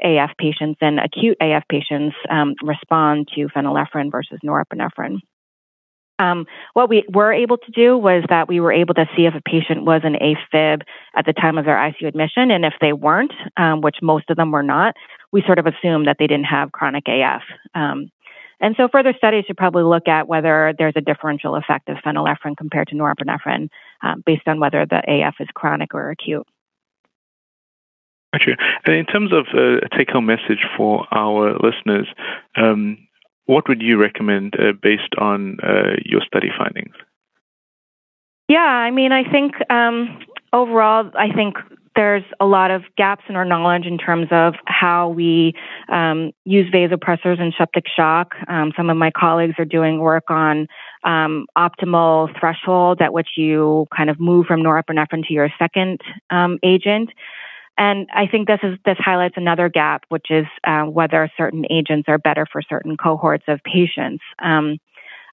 AF 0.03 0.31
patients 0.37 0.77
and 0.81 0.99
acute 0.99 1.37
AF 1.41 1.63
patients 1.69 2.15
um, 2.29 2.55
respond 2.63 3.27
to 3.35 3.47
phenylephrine 3.47 4.11
versus 4.11 4.39
norepinephrine. 4.45 5.17
Um, 6.21 6.45
what 6.73 6.87
we 6.87 7.03
were 7.11 7.33
able 7.33 7.57
to 7.57 7.71
do 7.71 7.97
was 7.97 8.23
that 8.29 8.47
we 8.47 8.59
were 8.59 8.71
able 8.71 8.93
to 8.93 9.05
see 9.15 9.25
if 9.25 9.33
a 9.33 9.41
patient 9.41 9.85
was 9.85 10.01
an 10.03 10.15
AFib 10.15 10.83
at 11.15 11.25
the 11.25 11.33
time 11.33 11.57
of 11.57 11.65
their 11.65 11.75
ICU 11.75 12.07
admission, 12.07 12.51
and 12.51 12.63
if 12.63 12.73
they 12.79 12.93
weren't, 12.93 13.33
um, 13.57 13.81
which 13.81 13.97
most 14.01 14.29
of 14.29 14.37
them 14.37 14.51
were 14.51 14.63
not, 14.63 14.95
we 15.31 15.41
sort 15.41 15.57
of 15.57 15.65
assumed 15.65 16.07
that 16.07 16.17
they 16.19 16.27
didn't 16.27 16.45
have 16.45 16.71
chronic 16.71 17.05
AF. 17.07 17.41
Um, 17.73 18.11
and 18.59 18.75
so 18.77 18.87
further 18.91 19.13
studies 19.17 19.45
should 19.47 19.57
probably 19.57 19.81
look 19.81 20.07
at 20.07 20.27
whether 20.27 20.73
there's 20.77 20.93
a 20.95 21.01
differential 21.01 21.55
effect 21.55 21.89
of 21.89 21.97
phenylephrine 22.05 22.55
compared 22.55 22.89
to 22.89 22.95
norepinephrine 22.95 23.69
um, 24.03 24.21
based 24.23 24.47
on 24.47 24.59
whether 24.59 24.85
the 24.85 25.01
AF 25.07 25.35
is 25.39 25.47
chronic 25.55 25.95
or 25.95 26.11
acute. 26.11 26.45
Gotcha. 28.31 28.55
And 28.85 28.95
in 28.95 29.05
terms 29.05 29.33
of 29.33 29.47
uh, 29.53 29.77
a 29.77 29.89
take 29.97 30.11
home 30.11 30.27
message 30.27 30.65
for 30.77 31.07
our 31.11 31.57
listeners, 31.57 32.07
um, 32.55 33.07
what 33.45 33.67
would 33.67 33.81
you 33.81 33.97
recommend 33.97 34.55
uh, 34.55 34.73
based 34.81 35.13
on 35.17 35.57
uh, 35.63 35.95
your 36.05 36.21
study 36.21 36.49
findings? 36.57 36.95
Yeah, 38.47 38.59
I 38.59 38.91
mean, 38.91 39.11
I 39.11 39.23
think 39.29 39.53
um, 39.69 40.19
overall, 40.51 41.09
I 41.17 41.33
think 41.33 41.55
there's 41.95 42.23
a 42.39 42.45
lot 42.45 42.71
of 42.71 42.83
gaps 42.97 43.23
in 43.27 43.35
our 43.35 43.45
knowledge 43.45 43.85
in 43.85 43.97
terms 43.97 44.27
of 44.31 44.53
how 44.65 45.09
we 45.09 45.53
um, 45.89 46.31
use 46.45 46.71
vasopressors 46.73 47.39
and 47.39 47.53
septic 47.57 47.85
shock. 47.93 48.33
Um, 48.47 48.71
some 48.77 48.89
of 48.89 48.95
my 48.95 49.11
colleagues 49.11 49.55
are 49.57 49.65
doing 49.65 49.99
work 49.99 50.29
on 50.29 50.67
um, 51.03 51.47
optimal 51.57 52.37
threshold 52.39 53.01
at 53.01 53.11
which 53.11 53.29
you 53.35 53.87
kind 53.95 54.09
of 54.09 54.19
move 54.19 54.45
from 54.45 54.61
norepinephrine 54.61 55.25
to 55.27 55.33
your 55.33 55.49
second 55.59 55.99
um, 56.29 56.59
agent. 56.63 57.09
And 57.81 58.07
I 58.13 58.27
think 58.27 58.47
this 58.47 58.59
is 58.61 58.77
this 58.85 58.97
highlights 58.99 59.33
another 59.37 59.67
gap, 59.67 60.03
which 60.09 60.27
is 60.29 60.45
uh, 60.67 60.83
whether 60.83 61.27
certain 61.35 61.65
agents 61.71 62.07
are 62.07 62.19
better 62.19 62.45
for 62.51 62.61
certain 62.61 62.95
cohorts 62.95 63.45
of 63.47 63.59
patients. 63.63 64.21
Um, 64.37 64.77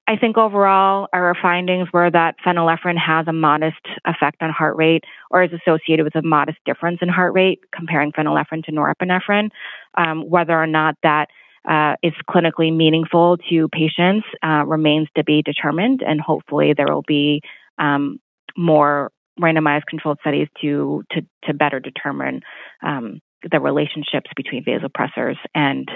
I 0.07 0.17
think 0.17 0.39
overall 0.39 1.09
our 1.13 1.37
findings 1.43 1.89
were 1.93 2.11
that 2.11 2.37
phenylephrine 2.43 2.97
has 2.97 3.29
a 3.29 3.35
modest 3.35 3.85
effect 4.07 4.41
on 4.41 4.49
heart 4.49 4.79
rate 4.79 5.05
or 5.31 5.43
is 5.43 5.51
associated 5.53 6.05
with 6.05 6.17
a 6.17 6.23
modest 6.23 6.57
difference 6.65 7.01
in 7.03 7.11
heart 7.11 7.35
rate 7.35 7.61
comparing 7.71 8.13
phenylephrine 8.13 8.65
to 8.65 8.73
norepinephrine. 8.73 9.51
Um, 9.99 10.23
whether 10.27 10.59
or 10.59 10.67
not 10.67 10.95
that 11.03 11.29
uh, 11.69 11.97
is 12.03 12.15
clinically 12.31 12.75
meaningful 12.75 13.37
to 13.51 13.69
patients 13.69 14.27
uh, 14.43 14.65
remains 14.65 15.09
to 15.19 15.23
be 15.23 15.43
determined, 15.43 16.01
and 16.01 16.19
hopefully 16.19 16.73
there 16.75 16.87
will 16.89 17.05
be 17.07 17.43
um, 17.79 18.21
more 18.57 19.13
randomized 19.41 19.87
controlled 19.89 20.19
studies 20.21 20.49
to 20.63 21.03
to, 21.13 21.23
to 21.45 21.55
better 21.55 21.81
determine 21.81 22.41
um, 22.83 23.21
the 23.49 23.61
relationships 23.61 24.31
between 24.37 24.65
vasopressors 24.65 25.37
and 25.55 25.89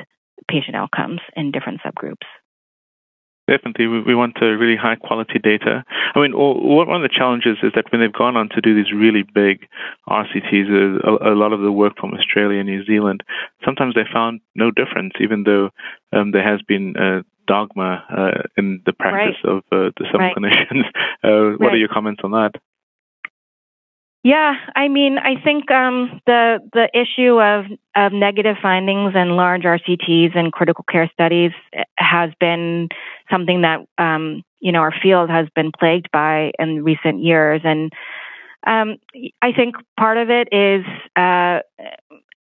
patient 0.48 0.76
outcomes 0.76 1.20
in 1.36 1.50
different 1.50 1.80
subgroups. 1.84 2.26
Definitely, 3.48 3.88
we, 3.88 4.02
we 4.02 4.14
want 4.14 4.40
uh, 4.40 4.46
really 4.46 4.76
high 4.76 4.94
quality 4.94 5.40
data. 5.42 5.84
I 6.14 6.20
mean, 6.20 6.32
one 6.32 6.88
of 6.88 7.02
the 7.02 7.14
challenges 7.14 7.58
is 7.62 7.72
that 7.74 7.90
when 7.90 8.00
they've 8.00 8.12
gone 8.12 8.36
on 8.36 8.48
to 8.50 8.60
do 8.60 8.74
these 8.74 8.92
really 8.92 9.24
big 9.24 9.66
RCTs, 10.08 10.70
uh, 10.70 11.10
a, 11.10 11.32
a, 11.32 11.34
lot 11.34 11.52
of 11.52 11.60
the 11.60 11.72
work 11.72 11.94
from 11.98 12.14
Australia 12.14 12.60
and 12.60 12.68
New 12.68 12.84
Zealand, 12.84 13.24
sometimes 13.64 13.96
they 13.96 14.04
found 14.12 14.40
no 14.54 14.70
difference, 14.70 15.14
even 15.20 15.42
though 15.42 15.70
um, 16.12 16.30
there 16.30 16.48
has 16.48 16.62
been 16.62 16.96
uh, 16.96 17.22
dogma 17.48 18.04
uh, 18.16 18.42
in 18.56 18.80
the 18.86 18.92
practice 18.92 19.36
right. 19.44 19.56
of 19.56 19.58
uh, 19.72 19.90
the 19.98 20.06
some 20.12 20.20
right. 20.20 20.36
clinicians. 20.36 20.84
Uh, 21.24 21.54
what 21.54 21.66
right. 21.66 21.74
are 21.74 21.76
your 21.76 21.86
comments 21.86 22.20
on 22.24 22.32
that? 22.32 22.50
Yeah, 24.24 24.54
I 24.76 24.86
mean, 24.86 25.18
I 25.18 25.34
think 25.42 25.68
um, 25.72 26.20
the 26.26 26.60
the 26.72 26.88
issue 26.94 27.40
of 27.40 27.64
of 27.96 28.12
negative 28.12 28.56
findings 28.62 29.14
and 29.16 29.34
large 29.36 29.62
RCTs 29.62 30.36
and 30.36 30.52
critical 30.52 30.84
care 30.88 31.10
studies 31.12 31.50
has 31.98 32.30
been 32.38 32.88
something 33.28 33.62
that 33.62 33.80
um, 33.98 34.42
you 34.60 34.70
know 34.70 34.78
our 34.78 34.94
field 35.02 35.28
has 35.28 35.48
been 35.56 35.72
plagued 35.76 36.08
by 36.12 36.52
in 36.60 36.84
recent 36.84 37.24
years, 37.24 37.62
and 37.64 37.92
um, 38.64 38.98
I 39.42 39.52
think 39.52 39.76
part 39.98 40.18
of 40.18 40.30
it 40.30 40.48
is. 40.52 40.84
Uh, 41.16 41.60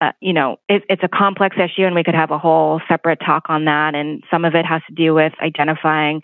uh, 0.01 0.11
you 0.19 0.33
know, 0.33 0.57
it, 0.67 0.83
it's 0.89 1.01
a 1.01 1.07
complex 1.07 1.55
issue, 1.55 1.85
and 1.85 1.95
we 1.95 2.03
could 2.03 2.13
have 2.13 2.29
a 2.29 2.37
whole 2.37 2.81
separate 2.89 3.19
talk 3.25 3.43
on 3.47 3.63
that. 3.63 3.95
And 3.95 4.21
some 4.29 4.43
of 4.43 4.53
it 4.53 4.65
has 4.65 4.81
to 4.89 4.93
do 4.93 5.13
with 5.13 5.31
identifying 5.41 6.21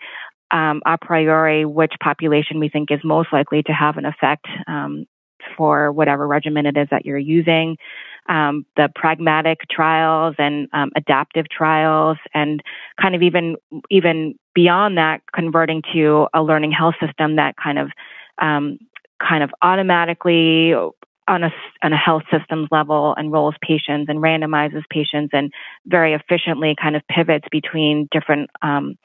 um, 0.50 0.82
a 0.84 0.98
priori 1.00 1.64
which 1.64 1.94
population 2.02 2.60
we 2.60 2.68
think 2.68 2.90
is 2.90 3.00
most 3.02 3.32
likely 3.32 3.62
to 3.62 3.72
have 3.72 3.96
an 3.96 4.04
effect 4.04 4.44
um, 4.68 5.06
for 5.56 5.92
whatever 5.92 6.26
regimen 6.26 6.66
it 6.66 6.76
is 6.76 6.88
that 6.90 7.04
you're 7.04 7.18
using. 7.18 7.76
Um, 8.28 8.64
the 8.76 8.90
pragmatic 8.94 9.60
trials 9.70 10.36
and 10.38 10.68
um, 10.72 10.90
adaptive 10.96 11.48
trials, 11.48 12.18
and 12.34 12.62
kind 13.00 13.14
of 13.14 13.22
even 13.22 13.56
even 13.90 14.38
beyond 14.54 14.98
that, 14.98 15.22
converting 15.34 15.82
to 15.94 16.28
a 16.34 16.42
learning 16.42 16.72
health 16.72 16.94
system 17.04 17.36
that 17.36 17.56
kind 17.56 17.78
of 17.78 17.90
um, 18.40 18.78
kind 19.26 19.42
of 19.42 19.50
automatically 19.62 20.74
on 21.28 21.44
a, 21.44 21.50
on 21.82 21.92
a 21.92 21.96
health 21.96 22.24
systems 22.30 22.68
level 22.70 23.14
enrolls 23.18 23.54
patients 23.62 24.08
and 24.08 24.18
randomizes 24.18 24.82
patients 24.90 25.30
and 25.32 25.52
very 25.86 26.12
efficiently 26.12 26.74
kind 26.80 26.96
of 26.96 27.02
pivots 27.08 27.46
between 27.50 28.08
different 28.10 28.50
um, 28.62 28.96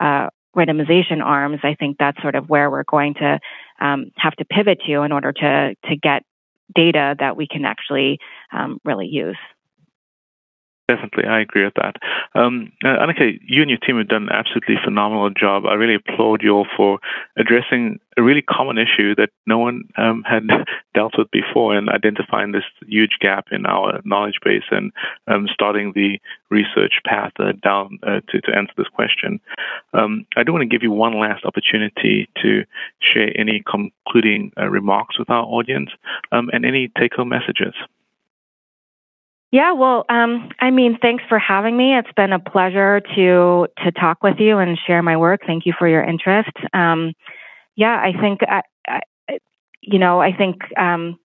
uh, 0.00 0.28
randomization 0.56 1.22
arms, 1.22 1.60
I 1.62 1.74
think 1.74 1.96
that's 1.98 2.20
sort 2.22 2.34
of 2.34 2.48
where 2.48 2.70
we're 2.70 2.84
going 2.84 3.14
to 3.14 3.38
um, 3.80 4.10
have 4.16 4.34
to 4.36 4.44
pivot 4.44 4.80
to 4.86 5.02
in 5.02 5.12
order 5.12 5.32
to 5.32 5.74
to 5.88 5.96
get 5.96 6.24
data 6.74 7.14
that 7.18 7.36
we 7.36 7.46
can 7.46 7.64
actually 7.64 8.18
um, 8.52 8.80
really 8.84 9.06
use. 9.06 9.36
Definitely, 10.86 11.24
I 11.24 11.40
agree 11.40 11.64
with 11.64 11.74
that. 11.76 11.96
Um, 12.34 12.70
uh, 12.84 12.88
Anica, 12.88 13.38
you 13.42 13.62
and 13.62 13.70
your 13.70 13.78
team 13.78 13.96
have 13.96 14.08
done 14.08 14.24
an 14.24 14.32
absolutely 14.32 14.76
phenomenal 14.84 15.30
job. 15.30 15.64
I 15.64 15.74
really 15.74 15.94
applaud 15.94 16.42
you 16.42 16.50
all 16.50 16.66
for 16.76 16.98
addressing 17.38 18.00
a 18.18 18.22
really 18.22 18.42
common 18.42 18.76
issue 18.76 19.14
that 19.14 19.30
no 19.46 19.56
one 19.58 19.84
um, 19.96 20.22
had 20.28 20.42
dealt 20.94 21.14
with 21.16 21.30
before 21.30 21.74
and 21.74 21.88
identifying 21.88 22.52
this 22.52 22.64
huge 22.86 23.16
gap 23.18 23.46
in 23.50 23.64
our 23.64 24.02
knowledge 24.04 24.40
base 24.44 24.64
and 24.70 24.92
um, 25.26 25.48
starting 25.50 25.92
the 25.94 26.20
research 26.50 27.00
path 27.06 27.32
uh, 27.38 27.52
down 27.62 27.98
uh, 28.02 28.20
to, 28.28 28.42
to 28.42 28.54
answer 28.54 28.74
this 28.76 28.88
question. 28.88 29.40
Um, 29.94 30.26
I 30.36 30.42
do 30.42 30.52
want 30.52 30.62
to 30.62 30.68
give 30.68 30.82
you 30.82 30.90
one 30.90 31.18
last 31.18 31.46
opportunity 31.46 32.28
to 32.42 32.64
share 33.00 33.32
any 33.40 33.62
concluding 33.66 34.52
uh, 34.58 34.68
remarks 34.68 35.18
with 35.18 35.30
our 35.30 35.44
audience 35.44 35.88
um, 36.30 36.50
and 36.52 36.66
any 36.66 36.92
take 36.98 37.14
home 37.14 37.30
messages. 37.30 37.72
Yeah, 39.54 39.70
well, 39.70 40.04
um, 40.08 40.48
I 40.58 40.72
mean, 40.72 40.98
thanks 41.00 41.22
for 41.28 41.38
having 41.38 41.76
me. 41.76 41.96
It's 41.96 42.10
been 42.16 42.32
a 42.32 42.40
pleasure 42.40 43.00
to 43.14 43.68
to 43.84 43.92
talk 43.92 44.20
with 44.20 44.40
you 44.40 44.58
and 44.58 44.76
share 44.84 45.00
my 45.00 45.16
work. 45.16 45.42
Thank 45.46 45.64
you 45.64 45.72
for 45.78 45.86
your 45.86 46.02
interest. 46.02 46.50
Um, 46.72 47.12
yeah, 47.76 47.94
I 47.94 48.20
think, 48.20 48.40
I, 48.42 48.62
I, 48.88 49.38
you 49.80 50.00
know, 50.00 50.20
I 50.20 50.32
think 50.36 50.56
um, 50.76 51.20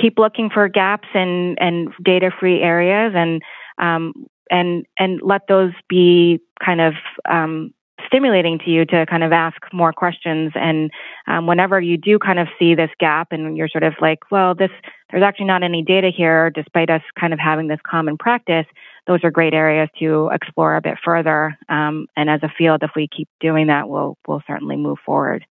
keep 0.00 0.18
looking 0.18 0.48
for 0.48 0.66
gaps 0.70 1.08
in 1.14 1.56
and 1.60 1.90
data 2.02 2.30
free 2.40 2.62
areas, 2.62 3.12
and 3.14 3.42
um, 3.76 4.14
and 4.50 4.86
and 4.98 5.20
let 5.22 5.42
those 5.46 5.72
be 5.90 6.40
kind 6.64 6.80
of 6.80 6.94
um, 7.28 7.74
stimulating 8.08 8.58
to 8.58 8.70
you 8.70 8.84
to 8.86 9.06
kind 9.06 9.22
of 9.22 9.32
ask 9.32 9.56
more 9.72 9.92
questions. 9.92 10.52
And 10.54 10.90
um, 11.26 11.46
whenever 11.46 11.80
you 11.80 11.96
do 11.96 12.18
kind 12.18 12.38
of 12.38 12.48
see 12.58 12.74
this 12.74 12.90
gap 12.98 13.28
and 13.30 13.56
you're 13.56 13.68
sort 13.68 13.84
of 13.84 13.94
like, 14.00 14.18
well, 14.30 14.54
this, 14.54 14.70
there's 15.10 15.22
actually 15.22 15.46
not 15.46 15.62
any 15.62 15.82
data 15.82 16.10
here, 16.14 16.50
despite 16.50 16.90
us 16.90 17.02
kind 17.18 17.32
of 17.32 17.38
having 17.38 17.68
this 17.68 17.80
common 17.88 18.16
practice, 18.18 18.66
those 19.06 19.22
are 19.24 19.30
great 19.30 19.54
areas 19.54 19.88
to 19.98 20.28
explore 20.32 20.76
a 20.76 20.82
bit 20.82 20.98
further. 21.04 21.56
Um, 21.68 22.08
and 22.16 22.28
as 22.28 22.42
a 22.42 22.52
field, 22.58 22.82
if 22.82 22.90
we 22.96 23.08
keep 23.08 23.28
doing 23.40 23.68
that, 23.68 23.88
we'll, 23.88 24.18
we'll 24.26 24.42
certainly 24.46 24.76
move 24.76 24.98
forward. 25.04 25.46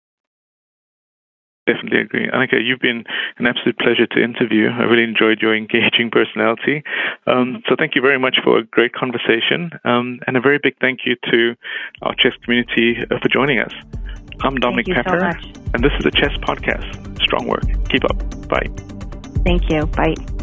Definitely 1.68 2.02
agree. 2.02 2.28
Anica, 2.28 2.64
you've 2.64 2.80
been 2.80 3.06
an 3.38 3.48
absolute 3.48 3.78
pleasure 3.80 4.06
to 4.06 4.24
interview. 4.24 4.70
I 4.70 4.84
really 4.84 5.04
enjoyed 5.04 5.42
your 5.42 5.56
engaging 5.56 6.12
personality. 6.12 6.84
Um, 7.26 7.64
so 7.68 7.76
thank 7.78 7.96
you 7.96 8.02
very 8.02 8.20
much 8.20 8.38
for 8.44 8.60
a 8.60 8.64
great 8.64 8.94
conversation. 8.94 9.72
Um, 9.84 10.20
and 10.28 10.38
a 10.38 10.42
very 10.42 10.60
big 10.62 10.78
thank 10.80 11.02
you 11.06 11.16
to 11.32 11.56
our 12.04 12.14
CHEST 12.16 12.44
community 12.44 12.98
uh, 13.10 13.18
for 13.20 13.30
joining 13.30 13.60
us. 13.60 13.74
I'm 14.42 14.56
Dominique 14.58 14.94
Pepper, 14.94 15.32
so 15.42 15.50
and 15.74 15.84
this 15.84 15.94
is 15.98 16.04
the 16.04 16.12
CHEST 16.12 16.42
Podcast. 16.42 17.22
Strong 17.22 17.48
work. 17.48 17.64
Keep 17.90 18.06
up. 18.06 18.48
Bye. 18.48 18.68
Thank 19.44 19.70
you. 19.70 19.86
Bye. 19.88 20.35